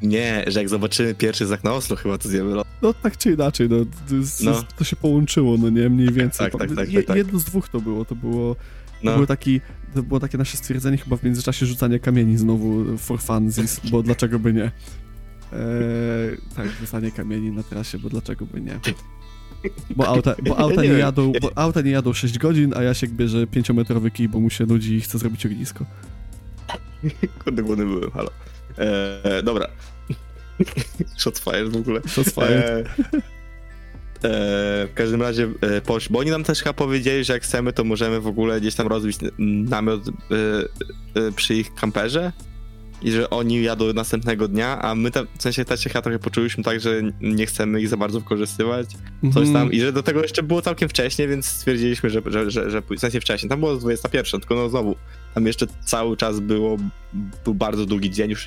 Nie, 0.02 0.44
że 0.46 0.58
jak 0.60 0.68
zobaczymy 0.68 1.14
pierwszy 1.14 1.46
znak 1.46 1.64
na 1.64 1.72
Oslo, 1.72 1.96
chyba 1.96 2.18
to 2.18 2.28
zjemy. 2.28 2.54
lot. 2.54 2.66
No 2.82 2.94
tak 2.94 3.16
czy 3.16 3.32
inaczej, 3.32 3.68
no, 3.68 3.76
to, 4.08 4.14
jest- 4.14 4.42
No. 4.44 4.64
to 4.78 4.84
się 4.84 4.96
połączyło, 4.96 5.56
no 5.58 5.70
nie, 5.70 5.88
mniej 5.88 6.12
więcej. 6.12 6.50
Tak, 6.50 6.60
tak, 6.60 6.76
tak, 6.76 6.92
Je, 6.92 6.98
tak, 6.98 7.06
tak. 7.06 7.16
Jedno 7.16 7.38
z 7.38 7.44
dwóch 7.44 7.68
to 7.68 7.80
było, 7.80 8.04
to 8.04 8.14
było, 8.14 8.56
to, 9.02 9.06
No, 9.06 9.14
było 9.14 9.26
taki, 9.26 9.60
to 9.94 10.02
było 10.02 10.20
takie 10.20 10.38
nasze 10.38 10.56
stwierdzenie 10.56 10.96
chyba 10.98 11.16
w 11.16 11.22
międzyczasie 11.22 11.66
rzucania 11.66 11.98
kamieni 11.98 12.36
znowu 12.36 12.98
for 12.98 13.20
funsies, 13.20 13.80
bo 13.90 14.02
dlaczego 14.02 14.38
by 14.38 14.52
nie. 14.52 14.64
Eee, 15.52 16.36
tak, 16.56 16.68
rzucanie 16.80 17.10
kamieni 17.10 17.50
na 17.50 17.62
trasie, 17.62 17.98
bo 17.98 18.08
dlaczego 18.08 18.46
by 18.46 18.60
nie. 18.60 18.80
Bo 19.96 20.08
auta, 20.08 20.34
bo 20.42 20.58
auta, 20.58 20.82
nie, 20.82 20.88
jadą, 20.88 21.32
bo 21.40 21.50
auta 21.54 21.80
nie 21.80 21.90
jadą 21.90 22.12
6 22.12 22.38
godzin, 22.38 22.74
a 22.76 22.82
Jasiek 22.82 23.10
bierze 23.10 23.46
5-metrowy 23.46 24.10
kij, 24.10 24.28
bo 24.28 24.40
mu 24.40 24.50
się 24.50 24.66
nudzi 24.66 24.94
i 24.94 25.00
chce 25.00 25.18
zrobić 25.18 25.46
ognisko. 25.46 25.84
Kurde, 27.44 27.62
głodny 27.62 27.84
byłem, 27.84 28.10
halo. 28.10 28.30
E, 28.78 29.42
dobra. 29.42 29.66
Shots 31.16 31.40
fired 31.40 31.68
w 31.68 31.76
ogóle. 31.76 32.00
Shots 32.06 32.34
fired. 32.34 32.50
E, 32.50 32.80
e, 32.80 33.35
w 34.90 34.94
każdym 34.94 35.22
razie 35.22 35.48
e, 35.60 35.80
posz, 35.80 36.08
bo 36.08 36.18
oni 36.18 36.30
nam 36.30 36.44
też 36.44 36.62
chyba 36.62 36.72
powiedzieli, 36.72 37.24
że 37.24 37.32
jak 37.32 37.42
chcemy, 37.42 37.72
to 37.72 37.84
możemy 37.84 38.20
w 38.20 38.26
ogóle 38.26 38.60
gdzieś 38.60 38.74
tam 38.74 38.86
rozbić 38.86 39.18
namiot 39.38 40.08
e, 40.08 40.12
e, 41.20 41.32
przy 41.32 41.54
ich 41.54 41.74
kamperze 41.74 42.32
i 43.02 43.10
że 43.10 43.30
oni 43.30 43.62
jadą 43.62 43.92
następnego 43.92 44.48
dnia, 44.48 44.82
a 44.82 44.94
my 44.94 45.10
tam, 45.10 45.26
w 45.38 45.42
sensie 45.42 45.64
też 45.64 45.80
się 45.80 45.90
trochę 45.90 46.18
poczuliśmy 46.18 46.64
tak, 46.64 46.80
że 46.80 47.02
nie 47.20 47.46
chcemy 47.46 47.80
ich 47.80 47.88
za 47.88 47.96
bardzo 47.96 48.20
wykorzystywać, 48.20 48.86
coś 49.34 49.52
tam. 49.52 49.72
I 49.72 49.80
że 49.80 49.92
do 49.92 50.02
tego 50.02 50.22
jeszcze 50.22 50.42
było 50.42 50.62
całkiem 50.62 50.88
wcześnie, 50.88 51.28
więc 51.28 51.46
stwierdziliśmy, 51.46 52.10
że, 52.10 52.22
że, 52.26 52.50
że, 52.50 52.70
że 52.70 52.82
w 52.82 53.00
sensie 53.00 53.20
wcześniej, 53.20 53.50
tam 53.50 53.60
było 53.60 53.76
21, 53.76 54.40
tylko 54.40 54.54
no 54.54 54.68
znowu, 54.68 54.96
tam 55.34 55.46
jeszcze 55.46 55.66
cały 55.84 56.16
czas 56.16 56.40
było, 56.40 56.76
był 57.44 57.54
bardzo 57.54 57.86
długi 57.86 58.10
dzień, 58.10 58.30
już 58.30 58.46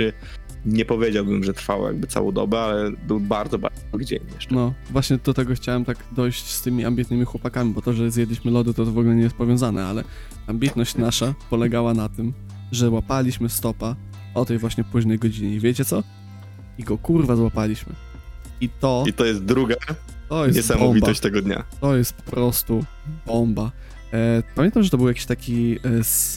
nie 0.65 0.85
powiedziałbym, 0.85 1.43
że 1.43 1.53
trwało 1.53 1.87
jakby 1.87 2.07
całą 2.07 2.31
dobę, 2.31 2.59
ale 2.59 2.91
był 2.91 3.19
bardzo, 3.19 3.59
bardzo 3.59 3.99
dzień 4.03 4.19
jeszcze. 4.35 4.55
No, 4.55 4.73
właśnie 4.89 5.17
do 5.17 5.33
tego 5.33 5.55
chciałem 5.55 5.85
tak 5.85 5.97
dojść 6.11 6.45
z 6.45 6.61
tymi 6.61 6.85
ambitnymi 6.85 7.25
chłopakami, 7.25 7.73
bo 7.73 7.81
to, 7.81 7.93
że 7.93 8.11
zjedliśmy 8.11 8.51
lody, 8.51 8.73
to, 8.73 8.85
to 8.85 8.91
w 8.91 8.97
ogóle 8.97 9.15
nie 9.15 9.23
jest 9.23 9.35
powiązane, 9.35 9.85
ale 9.85 10.03
ambitność 10.47 10.95
nasza 10.95 11.33
polegała 11.49 11.93
na 11.93 12.09
tym, 12.09 12.33
że 12.71 12.89
łapaliśmy 12.89 13.49
stopa 13.49 13.95
o 14.35 14.45
tej 14.45 14.57
właśnie 14.57 14.83
późnej 14.83 15.19
godzinie 15.19 15.55
i 15.55 15.59
wiecie 15.59 15.85
co? 15.85 16.03
I 16.77 16.83
go 16.83 16.97
kurwa 16.97 17.35
złapaliśmy. 17.35 17.93
I 18.61 18.69
to, 18.69 19.03
I 19.07 19.13
to 19.13 19.25
jest 19.25 19.43
druga 19.43 19.75
to 20.29 20.45
jest 20.45 20.57
bomba. 20.67 20.75
niesamowitość 20.75 21.19
tego 21.19 21.41
dnia. 21.41 21.63
To 21.81 21.95
jest 21.97 22.13
po 22.13 22.31
prostu 22.31 22.85
bomba. 23.25 23.71
E, 24.13 24.43
pamiętam, 24.55 24.83
że 24.83 24.89
to 24.89 24.97
był 24.97 25.07
jakiś 25.07 25.25
taki, 25.25 25.79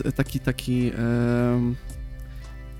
e, 0.05 0.12
taki, 0.12 0.41
taki, 0.41 0.91
em, 0.95 1.75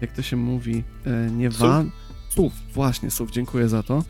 jak 0.03 0.13
to 0.13 0.23
się 0.23 0.37
mówi, 0.37 0.85
e, 1.07 1.31
nie 1.31 1.51
van... 1.51 1.91
SUV, 2.29 2.55
właśnie, 2.75 3.11
SUV, 3.11 3.33
dziękuję 3.33 3.69
za 3.69 3.83
to. 3.83 4.05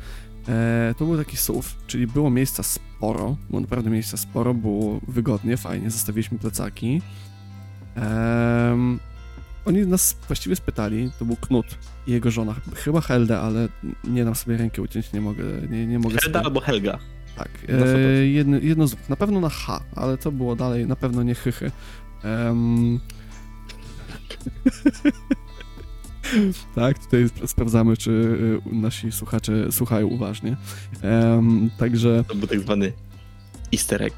E, 0.49 0.94
to 0.99 1.04
był 1.04 1.18
taki 1.18 1.37
SUV, 1.37 1.68
czyli 1.87 2.06
było 2.06 2.30
miejsca 2.30 2.62
sporo, 2.62 3.37
było 3.50 3.61
naprawdę 3.61 3.90
miejsca 3.90 4.16
sporo, 4.16 4.54
było 4.54 5.00
wygodnie, 5.08 5.56
fajnie, 5.56 5.90
zostawiliśmy 5.90 6.38
plecaki. 6.38 7.02
Em, 7.94 9.00
oni 9.64 9.87
nas 9.87 10.16
właściwie 10.26 10.56
spytali, 10.56 11.11
to 11.18 11.25
był 11.25 11.37
Knut 11.37 11.78
i 12.06 12.12
jego 12.12 12.30
żona, 12.30 12.54
chyba 12.75 13.00
Helde, 13.00 13.40
ale 13.40 13.68
nie 14.04 14.25
dam 14.25 14.34
sobie 14.34 14.56
rękę 14.56 14.82
uciąć, 14.82 15.12
nie 15.12 15.20
mogę, 15.20 15.44
nie, 15.70 15.87
nie 15.87 15.99
mogę 15.99 16.16
Helda 16.22 16.38
sobie... 16.38 16.46
albo 16.46 16.61
Helga. 16.61 16.99
Tak, 17.37 17.49
e, 17.68 18.26
jedno, 18.26 18.56
jedno 18.58 18.87
z. 18.87 19.08
Na 19.08 19.16
pewno 19.16 19.40
na 19.40 19.49
H, 19.49 19.80
ale 19.96 20.18
to 20.18 20.32
było 20.32 20.56
dalej, 20.56 20.87
na 20.87 20.96
pewno 20.96 21.22
nie 21.22 21.34
chychy. 21.34 21.70
Em, 22.25 23.00
tak, 26.75 26.99
tutaj 26.99 27.23
sp- 27.31 27.47
sprawdzamy, 27.47 27.97
czy 27.97 28.11
y, 28.11 28.75
nasi 28.75 29.12
słuchacze 29.12 29.73
słuchają 29.73 30.07
uważnie. 30.07 30.57
Em, 31.03 31.71
także 31.79 32.25
To 32.29 32.35
był 32.35 32.49
tak 32.49 32.61
zwany 32.61 32.93
easter 33.73 34.03
egg. 34.03 34.17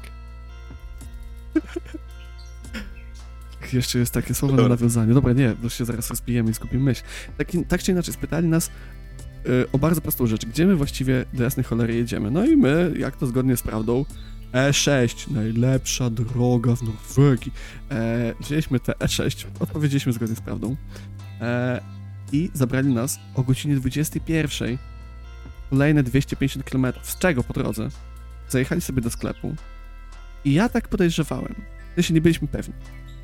jeszcze 3.73 3.99
jest 3.99 4.13
takie 4.13 4.33
słowo 4.33 4.55
na 4.55 4.67
nawiązanie. 4.67 5.13
Dobra, 5.13 5.33
nie, 5.33 5.55
bo 5.63 5.69
się 5.69 5.85
zaraz 5.85 6.09
rozbijemy 6.09 6.51
i 6.51 6.53
zgubimy 6.53 6.83
myśl. 6.83 7.03
Tak, 7.37 7.47
tak 7.67 7.83
czy 7.83 7.91
inaczej, 7.91 8.13
spytali 8.13 8.47
nas 8.47 8.67
y, 9.47 9.71
o 9.71 9.77
bardzo 9.77 10.01
prostą 10.01 10.27
rzecz. 10.27 10.45
Gdzie 10.45 10.65
my 10.65 10.75
właściwie 10.75 11.25
do 11.33 11.43
jasnej 11.43 11.63
cholery 11.63 11.95
jedziemy? 11.95 12.31
No 12.31 12.45
i 12.45 12.57
my, 12.57 12.93
jak 12.97 13.17
to 13.17 13.27
zgodnie 13.27 13.57
z 13.57 13.61
prawdą, 13.61 14.05
E6, 14.53 15.31
najlepsza 15.31 16.09
droga 16.09 16.75
w 16.75 16.81
Norwegii. 16.83 17.51
E, 17.91 18.33
wzięliśmy 18.39 18.79
te 18.79 18.91
E6, 18.93 19.45
odpowiedzieliśmy 19.59 20.13
zgodnie 20.13 20.35
z 20.35 20.41
prawdą 20.41 20.75
e, 21.41 21.81
i 22.31 22.49
zabrali 22.53 22.93
nas 22.93 23.19
o 23.35 23.43
godzinie 23.43 23.75
21. 23.75 24.77
Kolejne 25.69 26.03
250 26.03 26.69
km. 26.69 26.85
Z 27.01 27.17
czego 27.17 27.43
po 27.43 27.53
drodze? 27.53 27.89
Zajechali 28.49 28.81
sobie 28.81 29.01
do 29.01 29.09
sklepu 29.09 29.55
i 30.45 30.53
ja 30.53 30.69
tak 30.69 30.87
podejrzewałem, 30.87 31.55
się 32.01 32.13
nie 32.13 32.21
byliśmy 32.21 32.47
pewni, 32.47 32.73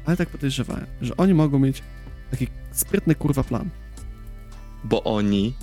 ale 0.05 0.17
tak 0.17 0.29
podejrzewałem, 0.29 0.85
że 1.01 1.17
oni 1.17 1.33
mogą 1.33 1.59
mieć 1.59 1.83
taki 2.31 2.47
sprytny 2.71 3.15
kurwa 3.15 3.43
plan. 3.43 3.69
bo 4.83 5.03
oni, 5.03 5.53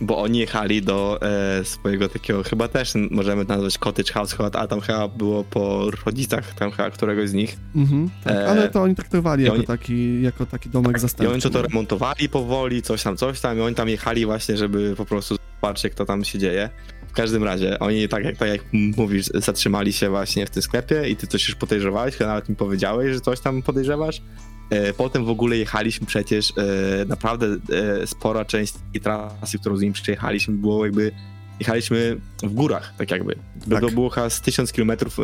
bo 0.00 0.18
oni 0.22 0.38
jechali 0.38 0.82
do 0.82 1.18
e, 1.22 1.64
swojego 1.64 2.08
takiego, 2.08 2.42
chyba 2.42 2.68
też 2.68 2.92
możemy 3.10 3.44
nazwać 3.44 3.78
cottage 3.78 4.12
house, 4.12 4.36
a 4.52 4.66
tam 4.66 4.80
chyba 4.80 5.08
było 5.08 5.44
po 5.44 5.90
rodzicach, 6.06 6.54
tam 6.54 6.70
chyba 6.70 6.90
któregoś 6.90 7.28
z 7.28 7.32
nich. 7.32 7.56
Mhm, 7.76 8.10
tak, 8.24 8.32
E, 8.34 8.48
ale 8.48 8.68
to 8.68 8.82
oni 8.82 8.94
traktowali 8.94 9.42
i 9.42 9.44
jako, 9.44 9.56
oni- 9.56 9.66
taki, 9.66 10.22
jako 10.22 10.46
taki 10.46 10.68
domek 10.70 10.96
I 10.96 11.00
zastępczy. 11.00 11.32
oni 11.32 11.42
to, 11.42 11.50
to 11.50 11.62
remontowali 11.62 12.28
powoli, 12.28 12.82
coś 12.82 13.02
tam, 13.02 13.16
coś 13.16 13.40
tam, 13.40 13.58
i 13.58 13.60
oni 13.60 13.74
tam 13.74 13.88
jechali 13.88 14.26
właśnie, 14.26 14.56
żeby 14.56 14.94
po 14.96 15.04
prostu 15.04 15.36
zobaczyć, 15.60 15.84
jak 15.84 15.94
to 15.94 16.04
tam 16.04 16.24
się 16.24 16.38
dzieje. 16.38 16.70
W 17.08 17.12
każdym 17.12 17.44
razie, 17.44 17.78
oni 17.78 18.08
tak 18.08 18.24
jak, 18.24 18.36
tak 18.36 18.48
jak 18.48 18.60
mówisz, 18.72 19.26
zatrzymali 19.34 19.92
się 19.92 20.10
właśnie 20.10 20.46
w 20.46 20.50
tym 20.50 20.62
sklepie 20.62 21.08
i 21.08 21.16
ty 21.16 21.26
coś 21.26 21.48
już 21.48 21.56
podejrzewałeś, 21.56 22.14
chyba 22.16 22.30
nawet 22.30 22.48
mi 22.48 22.56
powiedziałeś, 22.56 23.14
że 23.14 23.20
coś 23.20 23.40
tam 23.40 23.62
podejrzewasz. 23.62 24.22
E, 24.70 24.92
Potem 24.92 25.24
w 25.24 25.28
ogóle 25.28 25.56
jechaliśmy 25.56 26.06
przecież, 26.06 26.52
e, 26.56 27.04
naprawdę 27.04 27.46
e, 27.46 28.06
spora 28.06 28.44
część 28.44 28.74
tej 28.92 29.00
trasy, 29.00 29.58
którą 29.58 29.76
z 29.76 29.80
nimi 29.80 29.92
przejechaliśmy, 29.92 30.54
było 30.54 30.84
jakby, 30.84 31.12
jechaliśmy 31.60 32.16
w 32.42 32.52
górach, 32.52 32.94
tak 32.98 33.10
jakby. 33.10 33.36
Tak. 33.70 33.80
To 33.80 33.88
było 33.88 34.10
chyba 34.10 34.30
z 34.30 34.40
1000 34.40 34.72
kilometrów, 34.72 35.16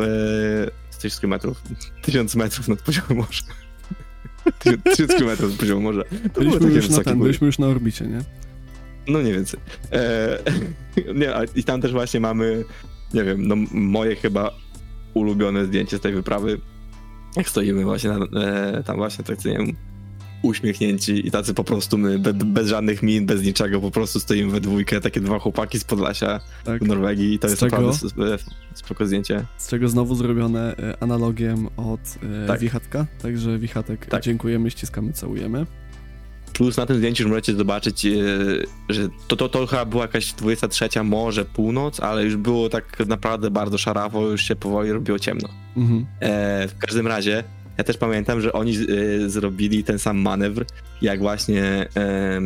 z 0.89 0.97
1000 0.97 1.19
kilometrów, 1.19 1.61
1000 2.01 2.35
metrów 2.35 2.67
nad 2.67 2.81
poziomem 2.81 3.17
morza. 3.17 3.43
1000 4.95 5.15
kilometrów 5.15 5.49
nad 5.51 5.59
poziomem 5.59 5.83
morza. 5.83 6.03
To 6.33 6.41
Byliśmy 6.41 6.69
już, 6.71 6.89
na 6.89 7.03
ten, 7.03 7.19
byliśmy 7.19 7.47
już 7.47 7.59
na 7.59 7.67
orbicie, 7.67 8.05
nie? 8.05 8.21
No 9.07 9.19
mniej 9.19 9.33
więcej. 9.33 9.59
E, 9.91 10.39
nie, 11.19 11.33
I 11.55 11.63
tam 11.63 11.81
też 11.81 11.91
właśnie 11.91 12.19
mamy, 12.19 12.63
nie 13.13 13.23
wiem, 13.23 13.47
no 13.47 13.55
moje 13.71 14.15
chyba 14.15 14.51
ulubione 15.13 15.65
zdjęcie 15.65 15.97
z 15.97 16.01
tej 16.01 16.13
wyprawy. 16.13 16.61
Jak 17.35 17.49
stoimy 17.49 17.83
właśnie 17.83 18.09
na, 18.09 18.39
e, 18.41 18.83
tam 18.83 18.97
właśnie 18.97 19.23
tak 19.23 19.45
nie 19.45 19.51
wiem, 19.57 19.75
uśmiechnięci 20.43 21.27
i 21.27 21.31
tacy 21.31 21.53
po 21.53 21.63
prostu 21.63 21.97
my, 21.97 22.19
be, 22.19 22.33
bez 22.33 22.67
żadnych 22.67 23.03
min, 23.03 23.25
bez 23.25 23.43
niczego, 23.43 23.81
po 23.81 23.91
prostu 23.91 24.19
stoimy 24.19 24.51
we 24.51 24.61
dwójkę, 24.61 25.01
takie 25.01 25.21
dwa 25.21 25.39
chłopaki 25.39 25.79
z 25.79 25.83
Podlasia 25.83 26.39
Tak. 26.63 26.83
w 26.83 26.87
Norwegii 26.87 27.33
i 27.33 27.39
to 27.39 27.47
Z 27.47 27.51
jest 27.51 27.59
czego? 27.59 27.81
naprawdę 27.81 28.33
e, 28.33 28.37
spoko 28.73 29.05
zdjęcie. 29.07 29.45
Z 29.57 29.67
czego 29.69 29.87
znowu 29.89 30.15
zrobione 30.15 30.77
e, 30.77 31.03
analogiem 31.03 31.67
od 31.77 31.99
e, 32.43 32.47
Tak. 32.47 32.59
Wichatka. 32.59 33.05
Także 33.21 33.59
Wichatek, 33.59 34.05
Tak. 34.05 34.23
dziękujemy, 34.23 34.71
ściskamy, 34.71 35.13
całujemy. 35.13 35.65
Plus 36.61 36.77
na 36.77 36.85
tym 36.85 36.97
zdjęciu 36.97 37.23
już 37.23 37.29
możecie 37.29 37.55
zobaczyć, 37.55 38.05
e, 38.05 38.11
że 38.89 39.09
to, 39.27 39.35
to, 39.35 39.49
to 39.49 39.67
chyba 39.67 39.85
była 39.85 40.01
jakaś 40.01 40.33
23, 40.33 41.03
może 41.03 41.45
północ, 41.45 41.99
ale 41.99 42.23
już 42.23 42.35
było 42.35 42.69
tak 42.69 42.99
naprawdę 43.07 43.51
bardzo 43.51 43.77
szarawo, 43.77 44.27
już 44.27 44.41
się 44.41 44.55
powoli 44.55 44.91
robiło 44.91 45.19
ciemno. 45.19 45.49
Mhm. 45.77 46.05
E, 46.19 46.67
w 46.67 46.77
każdym 46.77 47.07
razie, 47.07 47.43
ja 47.77 47.83
też 47.83 47.97
pamiętam, 47.97 48.41
że 48.41 48.53
oni 48.53 48.77
e, 48.77 49.29
zrobili 49.29 49.83
ten 49.83 49.99
sam 49.99 50.17
manewr, 50.17 50.65
jak 51.01 51.19
właśnie. 51.19 51.63
E, 51.95 52.41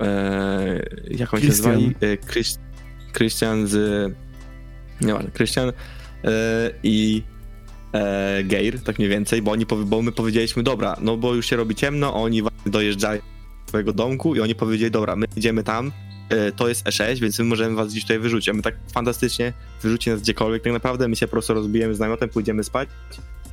e, 0.00 0.82
jak 1.10 1.34
oni 1.34 1.42
się 1.42 1.48
Christian. 1.48 1.72
nazywali? 1.72 1.94
E, 2.00 2.16
Krystian 3.12 3.66
z. 3.66 4.14
Nie 5.00 5.14
Krystian 5.32 5.68
e, 5.68 5.72
i 6.82 7.22
e, 7.92 8.44
Geir, 8.44 8.82
tak 8.82 8.98
mniej 8.98 9.10
więcej, 9.10 9.42
bo, 9.42 9.50
oni, 9.50 9.66
bo 9.86 10.02
my 10.02 10.12
powiedzieliśmy, 10.12 10.62
dobra, 10.62 10.96
no 11.00 11.16
bo 11.16 11.34
już 11.34 11.46
się 11.46 11.56
robi 11.56 11.74
ciemno, 11.74 12.14
oni 12.14 12.42
dojeżdżają 12.66 13.20
do 13.20 13.68
swojego 13.68 13.92
domku 13.92 14.34
i 14.34 14.40
oni 14.40 14.54
powiedzieli, 14.54 14.90
dobra, 14.90 15.16
my 15.16 15.26
idziemy 15.36 15.64
tam, 15.64 15.92
e, 16.28 16.52
to 16.52 16.68
jest 16.68 16.86
E6, 16.86 17.20
więc 17.20 17.38
my 17.38 17.44
możemy 17.44 17.76
was 17.76 17.88
gdzieś 17.88 18.02
tutaj 18.02 18.18
wyrzucić. 18.18 18.48
A 18.48 18.52
my 18.52 18.62
tak 18.62 18.74
fantastycznie 18.94 19.52
wyrzuci 19.82 20.10
nas 20.10 20.20
gdziekolwiek, 20.20 20.62
tak 20.62 20.72
naprawdę 20.72 21.08
my 21.08 21.16
się 21.16 21.26
po 21.26 21.32
prostu 21.32 21.54
rozbijemy 21.54 21.94
z 21.94 21.98
namiotem, 21.98 22.28
pójdziemy 22.28 22.64
spać 22.64 22.88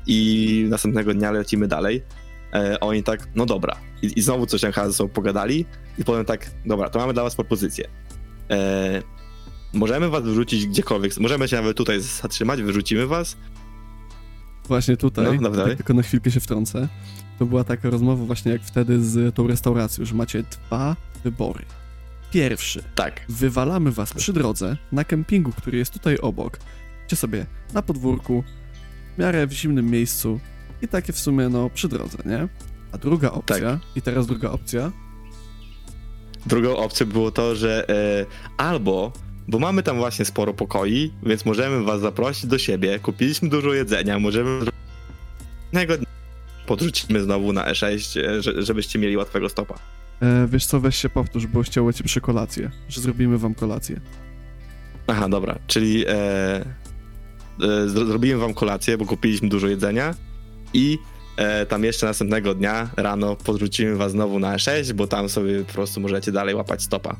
i 0.07 0.65
następnego 0.69 1.13
dnia 1.13 1.31
lecimy 1.31 1.67
dalej. 1.67 2.01
E, 2.53 2.79
oni 2.79 3.03
tak, 3.03 3.27
no 3.35 3.45
dobra. 3.45 3.75
I, 4.01 4.19
I 4.19 4.21
znowu 4.21 4.45
coś 4.45 4.61
tam 4.61 4.71
ze 4.73 4.93
sobą 4.93 5.09
pogadali 5.09 5.65
i 5.97 6.03
potem 6.03 6.25
tak, 6.25 6.51
dobra, 6.65 6.89
to 6.89 6.99
mamy 6.99 7.13
dla 7.13 7.23
was 7.23 7.35
propozycję. 7.35 7.89
E, 8.49 9.01
możemy 9.73 10.09
was 10.09 10.23
wyrzucić 10.23 10.67
gdziekolwiek, 10.67 11.17
możemy 11.17 11.47
się 11.47 11.55
nawet 11.55 11.77
tutaj 11.77 11.99
zatrzymać, 12.01 12.61
wyrzucimy 12.61 13.07
was. 13.07 13.37
Właśnie 14.69 14.97
tutaj, 14.97 15.39
No, 15.41 15.49
tak 15.49 15.75
tylko 15.77 15.93
na 15.93 16.01
chwilkę 16.01 16.31
się 16.31 16.39
wtrącę, 16.39 16.87
to 17.39 17.45
była 17.45 17.63
taka 17.63 17.89
rozmowa 17.89 18.25
właśnie 18.25 18.51
jak 18.51 18.61
wtedy 18.61 19.03
z 19.03 19.35
tą 19.35 19.47
restauracją, 19.47 20.05
że 20.05 20.15
macie 20.15 20.43
dwa 20.43 20.95
wybory. 21.23 21.65
Pierwszy, 22.31 22.83
Tak, 22.95 23.21
wywalamy 23.29 23.91
was 23.91 24.13
przy 24.13 24.33
drodze 24.33 24.77
na 24.91 25.03
kempingu, 25.03 25.51
który 25.51 25.77
jest 25.77 25.93
tutaj 25.93 26.17
obok. 26.17 26.59
Idźcie 27.03 27.15
sobie 27.15 27.45
na 27.73 27.81
podwórku, 27.81 28.43
w 29.15 29.19
miarę 29.21 29.47
w 29.47 29.51
zimnym 29.51 29.85
miejscu 29.91 30.39
i 30.81 30.87
takie 30.87 31.13
w 31.13 31.19
sumie 31.19 31.49
no 31.49 31.69
przy 31.69 31.87
drodze, 31.87 32.17
nie? 32.25 32.47
A 32.91 32.97
druga 32.97 33.31
opcja, 33.31 33.59
Tak. 33.59 33.79
i 33.95 34.01
teraz 34.01 34.27
druga 34.27 34.51
opcja, 34.51 34.91
Drugą 36.45 36.77
opcją 36.77 37.07
było 37.07 37.31
to, 37.31 37.55
że 37.55 37.89
e, 37.89 38.25
albo, 38.57 39.11
bo 39.49 39.59
mamy 39.59 39.83
tam 39.83 39.97
właśnie 39.97 40.25
sporo 40.25 40.53
pokoi, 40.53 41.11
więc 41.23 41.45
możemy 41.45 41.83
was 41.83 42.01
zaprosić 42.01 42.45
do 42.45 42.57
siebie, 42.57 42.99
kupiliśmy 42.99 43.49
dużo 43.49 43.73
jedzenia, 43.73 44.19
możemy 44.19 44.59
dnia 45.71 45.81
podrzucimy 46.65 47.21
znowu 47.23 47.53
na 47.53 47.71
E6, 47.71 48.19
e, 48.19 48.41
że, 48.41 48.63
żebyście 48.63 48.99
mieli 48.99 49.17
łatwego 49.17 49.49
stopa. 49.49 49.79
E, 50.21 50.47
wiesz 50.47 50.65
co, 50.65 50.79
weź 50.79 50.95
się 50.95 51.09
powtórz, 51.09 51.47
bo 51.47 51.63
chciało 51.63 51.93
cię 51.93 52.03
przy 52.03 52.21
kolację, 52.21 52.71
że 52.89 53.01
zrobimy 53.01 53.37
wam 53.37 53.55
kolację. 53.55 54.01
Aha, 55.07 55.29
dobra, 55.29 55.59
czyli 55.67 56.05
e, 56.07 56.11
e, 56.11 56.65
zro- 57.87 58.07
zrobiłem 58.07 58.39
wam 58.39 58.53
kolację, 58.53 58.97
bo 58.97 59.05
kupiliśmy 59.05 59.49
dużo 59.49 59.67
jedzenia 59.67 60.15
i 60.73 60.97
e, 61.37 61.65
tam 61.65 61.83
jeszcze 61.83 62.05
następnego 62.05 62.53
dnia 62.55 62.89
rano 62.97 63.35
podrzucimy 63.35 63.95
was 63.95 64.11
znowu 64.11 64.39
na 64.39 64.55
E6, 64.55 64.93
bo 64.93 65.07
tam 65.07 65.29
sobie 65.29 65.63
po 65.63 65.73
prostu 65.73 66.01
możecie 66.01 66.31
dalej 66.31 66.55
łapać 66.55 66.83
stopa. 66.83 67.15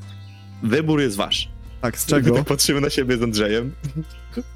Wybór 0.64 1.02
jest 1.02 1.16
wasz. 1.16 1.59
Tak, 1.82 1.98
z 1.98 2.06
czego? 2.06 2.36
Tak 2.36 2.46
patrzymy 2.56 2.82
na 2.82 2.90
siebie 2.90 3.18
z 3.18 3.24
Andrzejem. 3.24 3.72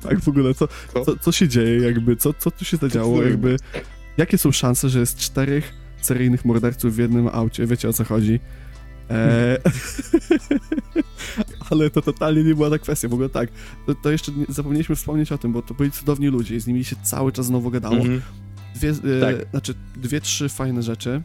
Tak, 0.04 0.20
w 0.20 0.28
ogóle, 0.28 0.54
co, 0.54 0.68
Co? 1.06 1.18
co, 1.18 1.32
się 1.32 1.48
dzieje, 1.48 1.80
jakby, 1.80 2.16
co, 2.16 2.34
co 2.34 2.52
tu 2.52 2.66
się 2.66 2.78
zadziało, 2.78 3.24
jakby, 3.24 3.58
jakie 4.18 4.38
są 4.38 4.52
szanse, 4.52 4.90
że 4.90 5.00
jest 5.00 5.18
czterech 5.18 5.74
seryjnych 6.02 6.46
morderców 6.46 6.96
w 6.96 6.98
jednym 6.98 7.28
aucie, 7.28 7.68
wiecie 7.68 7.90
o 7.90 7.94
co 7.94 8.04
chodzi? 8.04 8.40
E... 9.10 9.58
Ale 11.70 11.90
to 11.90 12.02
totalnie 12.02 12.44
nie 12.44 12.56
była 12.56 12.70
ta 12.70 12.80
kwestia, 12.80 13.08
w 13.08 13.14
ogóle 13.14 13.30
tak, 13.30 13.50
to, 13.86 13.96
to 13.96 14.12
jeszcze 14.12 14.32
nie, 14.32 14.46
zapomnieliśmy 14.50 14.96
wspomnieć 14.96 15.32
o 15.32 15.38
tym, 15.38 15.54
bo 15.54 15.62
to 15.62 15.74
byli 15.74 15.92
cudowni 15.92 16.28
ludzie 16.28 16.56
i 16.56 16.60
z 16.60 16.68
nimi 16.68 16.84
się 16.84 16.96
cały 17.04 17.32
czas 17.32 17.46
znowu 17.46 17.72
gadało. 17.72 17.96
Mhm. 17.96 18.22
Dwie, 18.76 18.90
e, 18.90 19.22
Tak. 19.22 19.50
znaczy, 19.52 19.74
dwie, 19.96 20.22
trzy 20.22 20.50
fajne 20.50 20.84
rzeczy, 20.84 21.22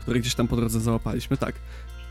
które 0.00 0.20
gdzieś 0.20 0.34
tam 0.34 0.48
po 0.48 0.56
drodze 0.56 0.80
załapaliśmy, 0.80 1.36
tak. 1.36 1.54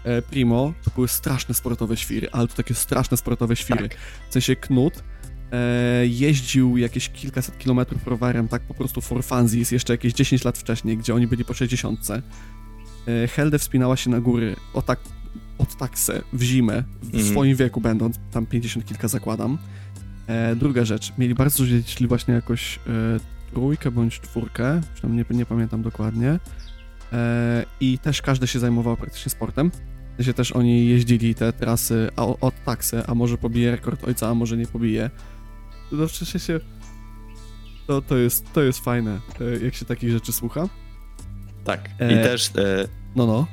E, 0.03 0.21
Primo, 0.21 0.73
to 0.83 0.91
były 0.95 1.07
straszne 1.07 1.53
sportowe 1.55 1.97
świry, 1.97 2.27
ale 2.31 2.47
to 2.47 2.53
takie 2.55 2.73
straszne 2.73 3.17
sportowe 3.17 3.55
świry. 3.55 3.89
Tak. 3.89 3.97
W 4.29 4.33
sensie 4.33 4.55
Knut 4.55 5.03
e, 5.51 6.07
jeździł 6.07 6.77
jakieś 6.77 7.09
kilkaset 7.09 7.57
kilometrów 7.57 8.07
rowerem, 8.07 8.47
tak 8.47 8.61
po 8.61 8.73
prostu 8.73 9.01
for 9.01 9.23
funsies, 9.23 9.71
jeszcze 9.71 9.93
jakieś 9.93 10.13
10 10.13 10.43
lat 10.43 10.57
wcześniej, 10.57 10.97
gdzie 10.97 11.15
oni 11.15 11.27
byli 11.27 11.45
po 11.45 11.53
60. 11.53 11.99
E, 12.11 13.27
Helde 13.27 13.59
wspinała 13.59 13.95
się 13.97 14.09
na 14.09 14.19
góry 14.19 14.55
o 14.73 14.81
tak, 14.81 14.99
od 15.57 15.75
taksę 15.77 16.21
w 16.33 16.41
zimę, 16.41 16.83
w 17.01 17.05
Mhm. 17.05 17.23
swoim 17.31 17.55
wieku 17.55 17.81
będąc, 17.81 18.19
tam 18.31 18.45
50 18.45 18.85
kilka 18.85 19.07
zakładam. 19.07 19.57
E, 20.27 20.55
druga 20.55 20.85
rzecz, 20.85 21.13
mieli 21.17 21.35
bardzo 21.35 21.57
dużo 21.57 21.75
dzieci, 21.75 21.95
czyli 21.95 22.07
właśnie 22.07 22.33
jakoś 22.33 22.77
e, 22.77 22.81
trójkę 23.53 23.91
bądź 23.91 24.19
czwórkę, 24.19 24.81
tam 25.01 25.15
nie, 25.17 25.25
nie 25.29 25.45
pamiętam 25.45 25.81
dokładnie. 25.81 26.39
E, 27.13 27.65
I 27.79 27.99
też 27.99 28.21
każdy 28.21 28.47
się 28.47 28.59
zajmował 28.59 28.97
praktycznie 28.97 29.29
sportem. 29.29 29.71
Sensie 30.17 30.33
też 30.33 30.51
oni 30.51 30.87
jeździli 30.87 31.35
te 31.35 31.53
trasy 31.53 32.09
a, 32.15 32.25
od 32.25 32.63
taksy, 32.65 33.01
a 33.07 33.15
może 33.15 33.37
pobije 33.37 33.71
rekord 33.71 34.03
ojca, 34.03 34.29
a 34.29 34.33
może 34.33 34.57
nie 34.57 34.67
pobije. 34.67 35.09
No 35.91 36.07
w 36.07 36.11
sensie 36.11 36.59
to, 37.87 38.01
to, 38.01 38.17
jest, 38.17 38.53
to 38.53 38.61
jest 38.61 38.79
fajne, 38.79 39.19
e, 39.41 39.65
jak 39.65 39.75
się 39.75 39.85
takich 39.85 40.11
rzeczy 40.11 40.31
słucha. 40.31 40.69
Tak. 41.63 41.89
I 41.89 42.03
E, 42.03 42.23
też 42.23 42.47
e, 42.57 42.87
No, 43.15 43.25
no. 43.25 43.47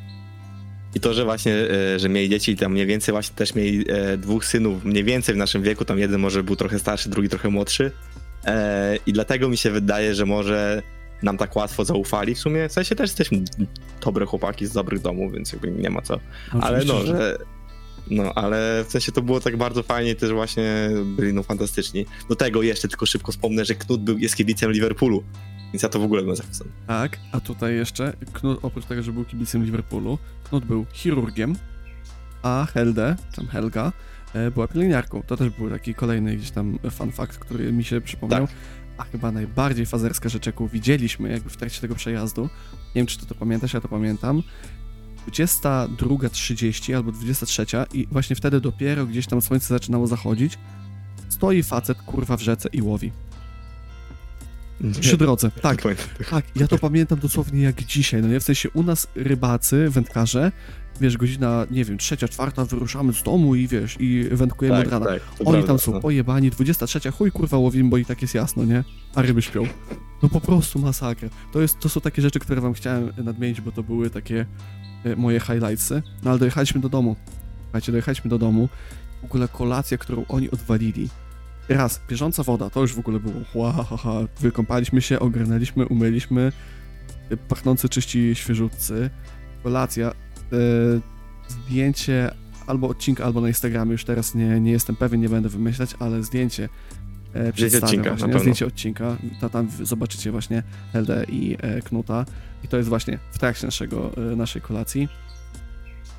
I 0.95 1.00
to, 1.00 1.14
że 1.14 1.25
właśnie, 1.25 1.52
e, 1.52 1.99
że 1.99 2.09
mieli 2.09 2.29
dzieci 2.29 2.52
i 2.52 2.57
tam 2.57 2.73
mniej 2.73 2.87
więcej 2.87 3.12
właśnie 3.12 3.37
też 3.37 3.55
mieli 3.55 3.85
e, 3.88 4.17
dwóch 4.17 4.45
synów, 4.45 4.85
mniej 4.85 5.05
więcej 5.05 5.35
w 5.35 5.38
naszym 5.38 5.62
wieku, 5.62 5.85
tam 5.85 5.99
jeden 5.99 6.21
może 6.21 6.43
był 6.43 6.57
trochę 6.57 6.79
starszy, 6.79 7.09
drugi 7.09 7.29
trochę 7.29 7.49
młodszy. 7.49 7.93
E, 8.45 8.99
I 9.07 9.12
dlatego 9.12 9.49
mi 9.49 9.57
się 9.57 9.71
wydaje, 9.71 10.14
że 10.14 10.26
może 10.26 10.83
nam 11.23 11.37
tak 11.37 11.57
łatwo 11.57 11.85
zaufali 11.85 12.35
w 12.35 12.39
sumie. 12.39 12.69
W 12.69 12.73
sensie 12.73 12.95
też 12.95 13.11
jesteśmy 13.11 13.43
dobre 14.05 14.27
chłopaki 14.27 14.67
z 14.67 14.73
dobrych 14.73 15.00
domów, 15.00 15.33
więc 15.33 15.53
jakby 15.53 15.71
nie 15.71 15.91
ma 15.91 16.03
co. 16.03 16.21
Ale 16.61 16.85
no, 16.85 17.07
że... 17.07 17.39
No, 18.11 18.33
ale 18.35 18.85
w 18.89 18.91
sensie 18.91 19.12
to 19.12 19.23
było 19.23 19.41
tak 19.41 19.57
bardzo 19.57 19.83
fajnie, 19.83 20.14
też 20.14 20.33
właśnie 20.33 20.90
byli 21.05 21.33
no 21.33 21.42
fantastyczni. 21.42 22.07
Do 22.29 22.37
tego 22.37 22.62
jeszcze 22.62 22.88
tylko 22.88 23.07
szybko 23.07 23.33
wspomnę, 23.33 23.64
że 23.64 23.75
Knut 23.75 24.03
był, 24.03 24.18
jest 24.18 24.37
kibicem 24.37 24.73
Liverpoolu, 24.73 25.25
więc 25.73 25.83
ja 25.83 25.88
to 25.88 25.99
w 25.99 26.03
ogóle 26.03 26.23
bym 26.23 26.37
zapisał. 26.37 26.66
Tak, 26.87 27.18
a 27.33 27.40
tutaj 27.40 27.75
jeszcze, 27.75 28.12
Knut, 28.33 28.59
oprócz 28.62 28.85
tego, 28.85 29.03
że 29.03 29.12
był 29.12 29.25
kibicem 29.25 29.64
Liverpoolu, 29.64 30.18
Knut 30.49 30.64
był 30.64 30.87
chirurgiem, 30.92 31.57
a 32.42 32.66
Helde, 32.75 33.16
tam 33.37 33.47
Helga, 33.47 33.92
e, 34.35 34.51
była 34.51 34.68
pielęgniarką. 34.68 35.23
To 35.27 35.37
też 35.37 35.51
był 35.51 35.71
taki 35.71 35.94
kolejny 35.94 36.37
gdzieś 36.37 36.51
tam 36.51 36.79
fun 36.90 37.12
fact, 37.12 37.38
który 37.38 37.73
mi 37.73 37.85
się 37.85 38.01
przypomniał. 38.01 38.47
Tak. 38.47 38.57
A 39.01 39.05
chyba 39.05 39.33
najbardziej 39.33 39.87
fazerska 39.87 40.29
rzecz, 40.29 40.47
jaką 40.47 40.69
widzieliśmy 40.69 41.29
jakby 41.31 41.51
w 41.51 41.57
trakcie 41.57 41.81
tego 41.81 41.95
przejazdu, 41.95 42.43
nie 42.43 42.95
wiem 42.95 43.07
czy 43.07 43.19
ty 43.19 43.27
to 43.27 43.35
pamiętasz, 43.35 43.73
ja 43.73 43.81
to 43.81 43.89
pamiętam, 43.89 44.43
22.30 45.29 46.95
albo 46.95 47.13
23 47.13 47.67
i 47.93 48.07
właśnie 48.07 48.37
wtedy 48.37 48.61
dopiero 48.61 49.07
gdzieś 49.07 49.27
tam 49.27 49.43
słońce 49.43 49.67
zaczynało 49.67 50.07
zachodzić, 50.07 50.59
stoi 51.29 51.63
facet 51.63 52.03
kurwa 52.03 52.37
w 52.37 52.41
rzece 52.41 52.69
i 52.73 52.83
łowi. 52.83 53.13
Przy 55.01 55.16
drodze, 55.16 55.51
tak. 55.51 55.83
Tak, 56.31 56.45
ja 56.57 56.69
to 56.69 56.79
pamiętam 56.79 57.19
dosłownie 57.19 57.62
jak 57.62 57.85
dzisiaj, 57.85 58.23
no 58.23 58.29
nie? 58.29 58.40
W 58.40 58.43
sensie 58.43 58.71
u 58.71 58.83
nas 58.83 59.07
rybacy, 59.14 59.90
wędkarze, 59.90 60.53
wiesz, 61.01 61.16
godzina, 61.16 61.66
nie 61.71 61.85
wiem, 61.85 61.99
trzecia, 61.99 62.29
czwarta, 62.29 62.64
wyruszamy 62.64 63.12
z 63.12 63.23
domu 63.23 63.55
i 63.55 63.69
wiesz, 63.69 63.97
i 64.01 64.29
wędkujemy 64.33 64.79
od 64.79 64.88
rana. 64.88 65.07
tak, 65.07 65.23
Oni 65.38 65.51
prawda, 65.51 65.66
tam 65.66 65.79
są 65.79 65.93
no. 65.93 66.01
pojebani, 66.01 66.51
23, 66.51 67.11
chuj 67.11 67.33
kurwa 67.33 67.59
łowimy, 67.59 67.90
bo 67.90 67.97
i 67.97 68.05
tak 68.05 68.23
jest 68.23 68.35
jasno, 68.35 68.64
nie? 68.64 68.85
A 69.14 69.23
ryby 69.23 69.43
śpią. 69.43 69.66
No 70.23 70.29
po 70.29 70.40
prostu 70.40 70.79
masakra. 70.79 71.29
To, 71.53 71.61
jest, 71.61 71.79
to 71.79 71.88
są 71.88 72.01
takie 72.01 72.23
rzeczy, 72.23 72.38
które 72.38 72.61
wam 72.61 72.75
chciałem 72.75 73.12
nadmienić, 73.25 73.61
bo 73.61 73.73
to 73.73 73.83
były 73.83 74.11
takie 74.11 74.47
e, 75.05 75.16
moje 75.16 75.40
highlightsy. 75.40 76.03
No 76.23 76.31
ale 76.31 76.38
dojechaliśmy 76.38 76.81
do 76.81 76.88
domu. 76.88 77.16
Słuchajcie, 77.62 77.93
dojechaliśmy 77.93 78.31
do 78.31 78.38
domu. 78.38 78.69
W 79.23 79.25
ogóle 79.25 79.49
kolacja, 79.49 79.99
którą 79.99 80.25
oni 80.29 80.51
odwalili. 80.51 81.09
Raz, 81.70 82.00
bieżąca 82.09 82.42
woda, 82.42 82.70
to 82.70 82.80
już 82.80 82.94
w 82.94 82.98
ogóle 82.98 83.20
było 83.20 83.35
ła, 83.54 83.72
ha, 83.72 83.96
ha. 83.96 84.12
Wykąpaliśmy 84.40 85.02
się, 85.02 85.20
ogarnęliśmy, 85.20 85.87
umyliśmy. 85.87 86.52
e, 87.30 87.37
Pachnący 87.37 87.88
czyści 87.88 88.35
świeżutcy. 88.35 89.11
Kolacja, 89.62 90.09
e, 90.09 90.12
zdjęcie 91.48 92.30
albo 92.66 92.88
odcinka, 92.88 93.24
albo 93.24 93.40
na 93.40 93.48
Instagramie, 93.48 93.92
już 93.92 94.04
teraz 94.04 94.35
nie, 94.35 94.61
nie 94.61 94.72
jestem 94.72 94.96
pewien, 94.96 95.20
nie 95.20 95.28
będę 95.28 95.48
wymyślać, 95.48 95.94
ale 95.98 96.22
zdjęcie 96.22 96.68
e, 97.35 97.52
przedstawiam 97.52 97.85
odcinka, 97.85 98.14
właśnie, 98.14 98.38
zdjęcie 98.40 98.66
odcinka, 98.66 99.16
to 99.40 99.50
tam 99.50 99.68
zobaczycie 99.83 100.30
właśnie 100.33 100.62
Heldę 100.92 101.24
i 101.28 101.56
e, 101.61 101.83
Knuta 101.83 102.24
i 102.64 102.68
to 102.68 102.76
jest 102.76 102.88
właśnie 102.88 103.18
w 103.33 103.38
trakcie 103.38 103.66
naszego, 103.66 104.11
e, 104.16 104.37
naszej 104.37 104.62
kolacji. 104.62 105.09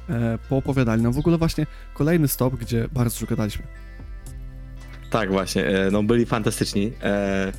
E, 0.09 0.37
poopowiadali 0.49 1.01
nam 1.01 1.13
w 1.13 1.17
ogóle 1.17 1.37
właśnie 1.37 1.65
kolejny 1.93 2.27
stop, 2.27 2.55
gdzie 2.55 2.87
bardzo 2.93 3.19
dużo 3.19 3.29
gadaliśmy. 3.29 3.63
Tak, 5.11 5.31
właśnie. 5.31 5.67
e, 5.67 5.91
No, 5.91 6.03
byli 6.03 6.25
fantastyczni. 6.25 6.91
E, 7.03 7.51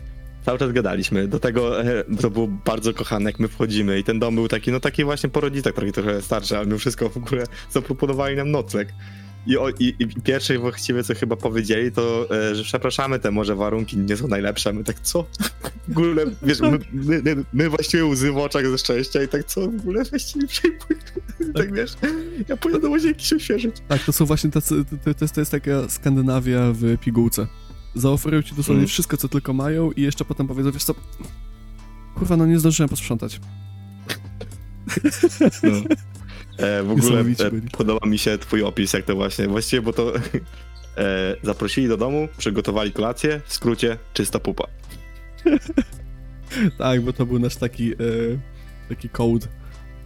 cały 0.44 0.58
czas 0.58 0.72
gadaliśmy. 0.72 1.28
Do 1.28 1.40
tego 1.40 1.82
e, 1.84 2.04
to 2.20 2.30
było 2.30 2.48
bardzo 2.48 2.94
kochane, 2.94 3.30
jak 3.30 3.40
my 3.40 3.48
wchodzimy 3.48 3.98
i 3.98 4.04
ten 4.04 4.18
dom 4.18 4.34
był 4.34 4.48
taki, 4.48 4.72
no 4.72 4.80
taki 4.80 5.04
właśnie 5.04 5.28
po 5.30 5.40
rodzicach, 5.40 5.74
trochę, 5.74 5.92
trochę 5.92 6.22
starszy, 6.22 6.56
ale 6.56 6.66
mimo 6.66 6.78
wszystko 6.78 7.08
w 7.08 7.16
ogóle 7.16 7.44
zaproponowali 7.70 8.36
nam 8.36 8.50
nocleg. 8.50 8.88
I, 9.46 9.58
o, 9.58 9.70
i, 9.70 9.94
I 9.98 10.06
pierwsze 10.06 10.58
właściwie, 10.58 11.04
co 11.04 11.14
chyba 11.14 11.36
powiedzieli, 11.36 11.92
to, 11.92 12.26
e, 12.30 12.54
że 12.54 12.64
przepraszamy, 12.64 13.18
te 13.18 13.30
może 13.30 13.56
warunki 13.56 13.96
nie 13.96 14.16
są 14.16 14.28
najlepsze, 14.28 14.72
my 14.72 14.84
tak, 14.84 15.00
co? 15.00 15.26
W 15.88 15.98
ogóle, 15.98 16.24
wiesz, 16.42 16.60
my, 16.60 16.78
my, 16.92 17.22
my, 17.22 17.44
my 17.52 17.68
właściwie 17.68 18.04
łzy 18.04 18.32
w 18.32 18.38
oczach 18.38 18.66
ze 18.66 18.78
szczęścia 18.78 19.22
i 19.22 19.28
tak, 19.28 19.44
co? 19.44 19.60
W 19.60 19.80
ogóle 19.80 20.02
mi 20.36 20.46
przejmuj. 20.48 20.80
Tak, 21.54 21.74
wiesz, 21.74 21.92
ja 22.48 22.56
pojadę 22.56 22.80
do 22.80 22.90
łazienki 22.90 23.26
się 23.26 23.40
świeżyć. 23.40 23.76
Tak, 23.88 24.04
to 24.04 24.12
są 24.12 24.24
właśnie 24.24 24.50
tacy, 24.50 24.84
to, 25.04 25.14
to, 25.14 25.24
jest, 25.24 25.34
to 25.34 25.40
jest 25.40 25.50
taka 25.50 25.88
Skandynawia 25.88 26.72
w 26.72 26.98
pigułce. 26.98 27.46
Zaoferują 27.94 28.42
ci 28.42 28.54
dosłownie 28.54 28.80
Mm. 28.80 28.88
wszystko, 28.88 29.16
co 29.16 29.28
tylko 29.28 29.52
mają 29.52 29.92
i 29.92 30.02
jeszcze 30.02 30.24
potem 30.24 30.46
powiedzą, 30.46 30.70
wiesz 30.72 30.84
co, 30.84 30.94
kurwa, 32.14 32.36
no 32.36 32.46
nie 32.46 32.58
zdążyłem 32.58 32.88
posprzątać. 32.88 33.40
No. 35.62 35.70
E, 36.56 36.82
w 36.82 36.90
ogóle 36.90 37.20
e, 37.20 37.24
podoba 37.72 38.06
mi 38.06 38.18
się 38.18 38.38
twój 38.38 38.62
opis, 38.62 38.92
jak 38.92 39.04
to 39.04 39.14
właśnie, 39.14 39.48
właściwie, 39.48 39.82
bo 39.82 39.92
to 39.92 40.12
e, 40.16 40.20
zaprosili 41.42 41.88
do 41.88 41.96
domu, 41.96 42.28
przygotowali 42.38 42.92
kolację, 42.92 43.40
w 43.44 43.54
skrócie 43.54 43.98
czysta 44.14 44.38
pupa. 44.38 44.64
Tak, 46.78 47.00
bo 47.00 47.12
to 47.12 47.26
był 47.26 47.38
nasz 47.38 47.56
taki, 47.56 47.92
e, 47.92 47.96
taki 48.88 49.08
code 49.08 49.46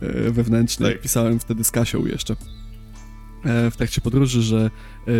e, 0.01 0.31
wewnętrzny. 0.31 0.93
Tak. 0.93 1.01
Pisałem 1.01 1.39
wtedy 1.39 1.65
z 1.65 1.71
Kasią 1.71 2.07
jeszcze 2.07 2.37
e, 3.45 3.71
w 3.71 3.77
trakcie 3.77 4.01
podróży, 4.01 4.43
że 4.43 4.71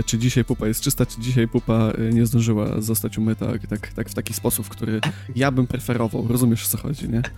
czy 0.07 0.19
dzisiaj 0.19 0.45
pupa 0.45 0.67
jest 0.67 0.81
czysta, 0.81 1.07
czy 1.07 1.21
dzisiaj 1.21 1.49
pupa 1.49 1.93
nie 2.13 2.27
zdążyła 2.27 2.81
zostać 2.81 3.19
umyta, 3.19 3.47
tak, 3.47 3.67
tak, 3.67 3.93
tak 3.93 4.09
w 4.09 4.15
taki 4.15 4.35
sposób, 4.35 4.69
który 4.69 5.01
ja 5.37 5.51
bym 5.51 5.67
preferował. 5.67 6.29
Rozumiesz, 6.29 6.65
o 6.65 6.69
co 6.69 6.79
chodzi, 6.79 7.09
nie? 7.09 7.23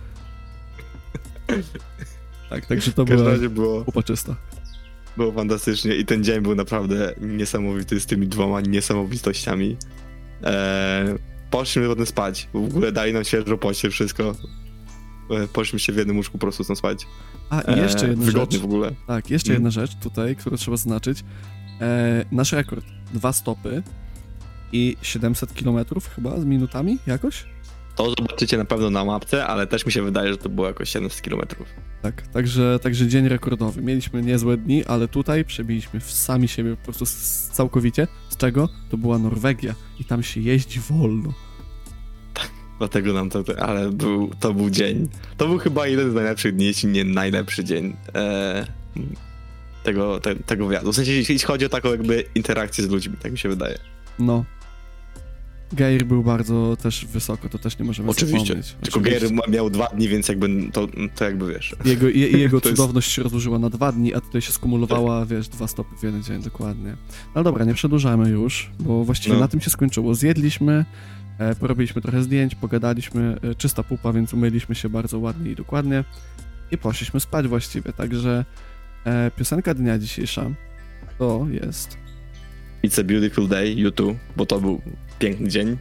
Tak, 2.49 2.65
także 2.65 2.91
to 2.91 3.05
była 3.05 3.37
było, 3.49 3.85
pupa 3.85 4.03
czysta. 4.03 4.35
było 5.17 5.31
fantastycznie 5.31 5.95
i 5.95 6.05
ten 6.05 6.23
dzień 6.23 6.41
był 6.41 6.55
naprawdę 6.55 7.13
niesamowity 7.21 7.99
z 7.99 8.05
tymi 8.05 8.27
dwoma 8.27 8.61
niesamowitościami. 8.61 9.77
E, 10.43 11.15
poszliśmy 11.51 11.87
potem 11.89 12.05
spać, 12.05 12.47
w 12.53 12.57
ogóle 12.57 12.91
dali 12.91 13.13
nam 13.13 13.23
świeżo 13.23 13.57
pościel, 13.57 13.91
wszystko. 13.91 14.35
E, 15.31 15.47
poszliśmy 15.47 15.79
się 15.79 15.93
w 15.93 15.97
jednym 15.97 16.17
łóżku 16.17 16.37
po 16.37 16.41
prostu 16.41 16.63
tam 16.63 16.75
spać. 16.75 17.07
A 17.49 17.61
i 17.61 17.77
jeszcze 17.79 18.05
E, 18.05 18.09
jedna 18.09 18.25
Wygodnie 18.25 18.51
rzecz. 18.57 18.61
w 18.61 18.65
ogóle. 18.65 18.91
Tak, 19.07 19.29
jeszcze 19.29 19.49
Mm. 19.51 19.55
jedna 19.55 19.71
rzecz 19.71 19.95
tutaj, 19.95 20.35
którą 20.35 20.57
trzeba 20.57 20.77
zaznaczyć. 20.77 21.23
E, 21.81 22.25
nasz 22.31 22.51
rekord. 22.51 22.85
Dwa 23.13 23.33
stopy 23.33 23.83
i 24.71 24.97
700 25.01 25.53
km 25.53 25.85
chyba 26.15 26.39
z 26.39 26.45
minutami 26.45 26.97
jakoś? 27.07 27.45
To 27.99 28.09
zobaczycie 28.09 28.57
na 28.57 28.65
pewno 28.65 28.89
na 28.89 29.05
mapce, 29.05 29.47
ale 29.47 29.67
też 29.67 29.85
mi 29.85 29.91
się 29.91 30.01
wydaje, 30.01 30.31
że 30.31 30.37
to 30.37 30.49
było 30.49 30.67
jakoś 30.67 30.89
700 30.89 31.21
km. 31.21 31.41
Tak, 32.01 32.27
także, 32.27 32.79
także 32.81 33.07
dzień 33.07 33.27
rekordowy. 33.27 33.81
Mieliśmy 33.81 34.21
niezłe 34.21 34.57
dni, 34.57 34.85
ale 34.85 35.07
tutaj 35.07 35.45
przebiliśmy 35.45 35.99
w 35.99 36.11
sami 36.11 36.47
siebie 36.47 36.75
po 36.75 36.83
prostu 36.83 37.05
całkowicie. 37.51 38.07
Z 38.29 38.37
czego? 38.37 38.69
To 38.89 38.97
była 38.97 39.17
Norwegia 39.17 39.75
i 39.99 40.05
tam 40.05 40.23
się 40.23 40.41
jeździ 40.41 40.79
wolno. 40.79 41.33
Dlatego 42.77 43.13
nam 43.13 43.29
to, 43.29 43.43
ale 43.59 43.91
był, 43.91 44.31
to 44.39 44.53
był 44.53 44.69
dzień. 44.69 45.09
To 45.37 45.47
był 45.47 45.57
chyba 45.57 45.87
jeden 45.87 46.11
z 46.11 46.13
najlepszych 46.13 46.55
dni, 46.55 46.65
jeśli 46.65 46.89
nie 46.89 47.03
najlepszy 47.03 47.63
dzień 47.63 47.95
e, 48.15 48.67
tego, 49.83 50.19
te, 50.19 50.35
tego 50.35 50.67
wyjazdu. 50.67 50.91
W 50.91 50.95
sensie, 50.95 51.11
jeśli 51.11 51.39
chodzi 51.39 51.65
o 51.65 51.69
taką 51.69 51.89
jakby 51.89 52.23
interakcję 52.35 52.83
z 52.83 52.89
ludźmi, 52.89 53.17
tak 53.21 53.31
mi 53.31 53.37
się 53.37 53.49
wydaje. 53.49 53.77
No. 54.19 54.45
Geir 55.73 56.05
był 56.05 56.23
bardzo 56.23 56.77
też 56.81 57.05
wysoko, 57.05 57.49
to 57.49 57.57
też 57.59 57.79
nie 57.79 57.85
możemy 57.85 58.09
Oczywiście. 58.09 58.39
zapomnieć. 58.47 58.75
Tylko 58.81 58.99
Oczywiście. 58.99 59.27
Geir 59.29 59.49
miał 59.49 59.69
dwa 59.69 59.87
dni, 59.87 60.07
więc 60.07 60.27
jakby 60.27 60.49
to, 60.73 60.87
to 61.15 61.25
jakby 61.25 61.53
wiesz. 61.53 61.75
Jego, 61.85 62.07
je, 62.09 62.27
jego 62.43 62.61
To 62.61 62.69
jest- 62.69 62.81
cudowność 62.81 63.11
się 63.11 63.23
rozłożyła 63.23 63.59
na 63.59 63.69
dwa 63.69 63.91
dni, 63.91 64.13
a 64.13 64.21
tutaj 64.21 64.41
się 64.41 64.51
skumulowała, 64.51 65.25
wiesz, 65.25 65.47
dwa 65.49 65.67
stopy 65.67 65.95
w 65.99 66.03
jeden 66.03 66.23
dzień, 66.23 66.41
dokładnie. 66.43 66.95
No 67.35 67.43
dobra, 67.43 67.65
nie 67.65 67.73
przedłużamy 67.73 68.29
już, 68.29 68.71
bo 68.79 69.03
właściwie 69.05 69.33
No. 69.35 69.39
na 69.41 69.47
tym 69.47 69.61
się 69.61 69.69
skończyło. 69.69 70.15
Zjedliśmy, 70.15 70.85
e, 71.39 71.55
porobiliśmy 71.55 72.01
trochę 72.01 72.23
zdjęć, 72.23 72.55
pogadaliśmy, 72.55 73.37
e, 73.41 73.55
czysta 73.55 73.83
pupa, 73.83 74.13
więc 74.13 74.33
umyliśmy 74.33 74.75
się 74.75 74.89
bardzo 74.89 75.19
ładnie 75.19 75.51
i 75.51 75.55
dokładnie 75.55 76.03
i 76.71 76.77
poszliśmy 76.77 77.19
spać 77.19 77.47
właściwie, 77.47 77.93
także 77.93 78.45
e, 79.05 79.31
piosenka 79.37 79.73
dnia 79.73 79.99
dzisiejsza 79.99 80.45
to 81.17 81.47
jest... 81.51 81.97
It's 82.83 83.01
a 83.01 83.03
beautiful 83.03 83.47
day, 83.47 83.73
YouTube, 83.73 84.17
bo 84.37 84.45
to 84.45 84.61
był 84.61 84.81
piękny 85.19 85.47
dzień. 85.47 85.77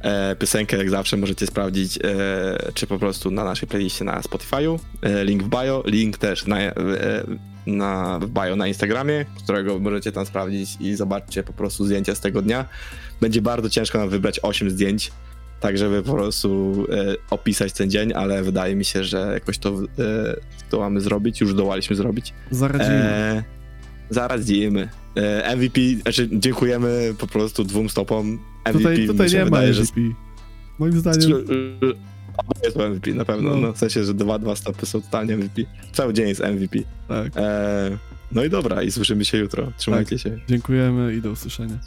E, 0.00 0.36
piosenkę 0.36 0.76
jak 0.76 0.90
zawsze 0.90 1.16
możecie 1.16 1.46
sprawdzić, 1.46 1.98
e, 2.04 2.72
czy 2.74 2.86
po 2.86 2.98
prostu 2.98 3.30
na 3.30 3.44
naszej 3.44 3.68
playliście 3.68 4.04
na 4.04 4.20
Spotify'u, 4.20 4.78
e, 5.02 5.24
link 5.24 5.42
w 5.42 5.48
bio, 5.48 5.82
link 5.86 6.18
też 6.18 6.46
na, 6.46 6.60
e, 6.60 6.72
na, 7.66 8.18
w 8.18 8.28
bio 8.28 8.56
na 8.56 8.66
Instagramie, 8.66 9.24
którego 9.44 9.78
możecie 9.78 10.12
tam 10.12 10.26
sprawdzić 10.26 10.70
i 10.80 10.94
zobaczcie 10.94 11.42
po 11.42 11.52
prostu 11.52 11.84
zdjęcia 11.84 12.14
z 12.14 12.20
tego 12.20 12.42
dnia. 12.42 12.64
Będzie 13.20 13.42
bardzo 13.42 13.70
ciężko 13.70 13.98
nam 13.98 14.08
wybrać 14.08 14.40
8 14.42 14.70
zdjęć, 14.70 15.12
tak 15.60 15.78
żeby 15.78 16.02
po 16.02 16.12
prostu 16.12 16.74
e, 16.92 17.14
opisać 17.30 17.72
ten 17.72 17.90
dzień, 17.90 18.12
ale 18.12 18.42
wydaje 18.42 18.76
mi 18.76 18.84
się, 18.84 19.04
że 19.04 19.30
jakoś 19.34 19.58
to 19.58 19.68
e, 19.68 19.76
zdołamy 20.68 21.00
zrobić, 21.00 21.40
już 21.40 21.52
zdołaliśmy 21.52 21.96
zrobić. 21.96 22.34
Zaradzimy. 22.50 22.94
E, 22.94 23.44
zaradzimy. 24.10 24.88
E, 25.16 25.56
MVP, 25.56 25.80
znaczy 26.02 26.28
dziękujemy 26.32 27.14
po 27.18 27.26
prostu 27.26 27.64
dwóm 27.64 27.88
stopom. 27.88 28.38
MVP 28.66 28.78
tutaj 28.78 29.06
tutaj 29.06 29.30
nie 29.30 29.38
ma 29.38 29.44
wydaje, 29.44 29.74
że 29.74 29.82
MVP. 29.82 30.00
Moim 30.78 30.92
zdaniem... 30.92 31.20
że- 31.22 31.42
jest 32.64 32.76
to 32.76 32.88
MVP 32.88 33.14
na 33.14 33.24
pewno, 33.24 33.50
No. 33.50 33.56
no. 33.56 33.72
w 33.72 33.78
sensie, 33.78 34.04
że 34.04 34.14
dwa, 34.14 34.38
dwa 34.38 34.56
stopy 34.56 34.86
są 34.86 35.02
totalnie 35.02 35.36
MVP. 35.36 35.62
Cały 35.92 36.14
dzień 36.14 36.28
jest 36.28 36.40
MVP. 36.40 36.78
Tak. 37.08 37.32
E, 37.36 37.98
no 38.32 38.44
i 38.44 38.50
dobra, 38.50 38.82
i 38.82 38.90
słyszymy 38.90 39.24
się 39.24 39.38
jutro. 39.38 39.72
Trzymajcie 39.78 40.18
się. 40.18 40.38
Dziękujemy 40.48 41.14
i 41.14 41.20
do 41.20 41.30
usłyszenia. 41.30 41.78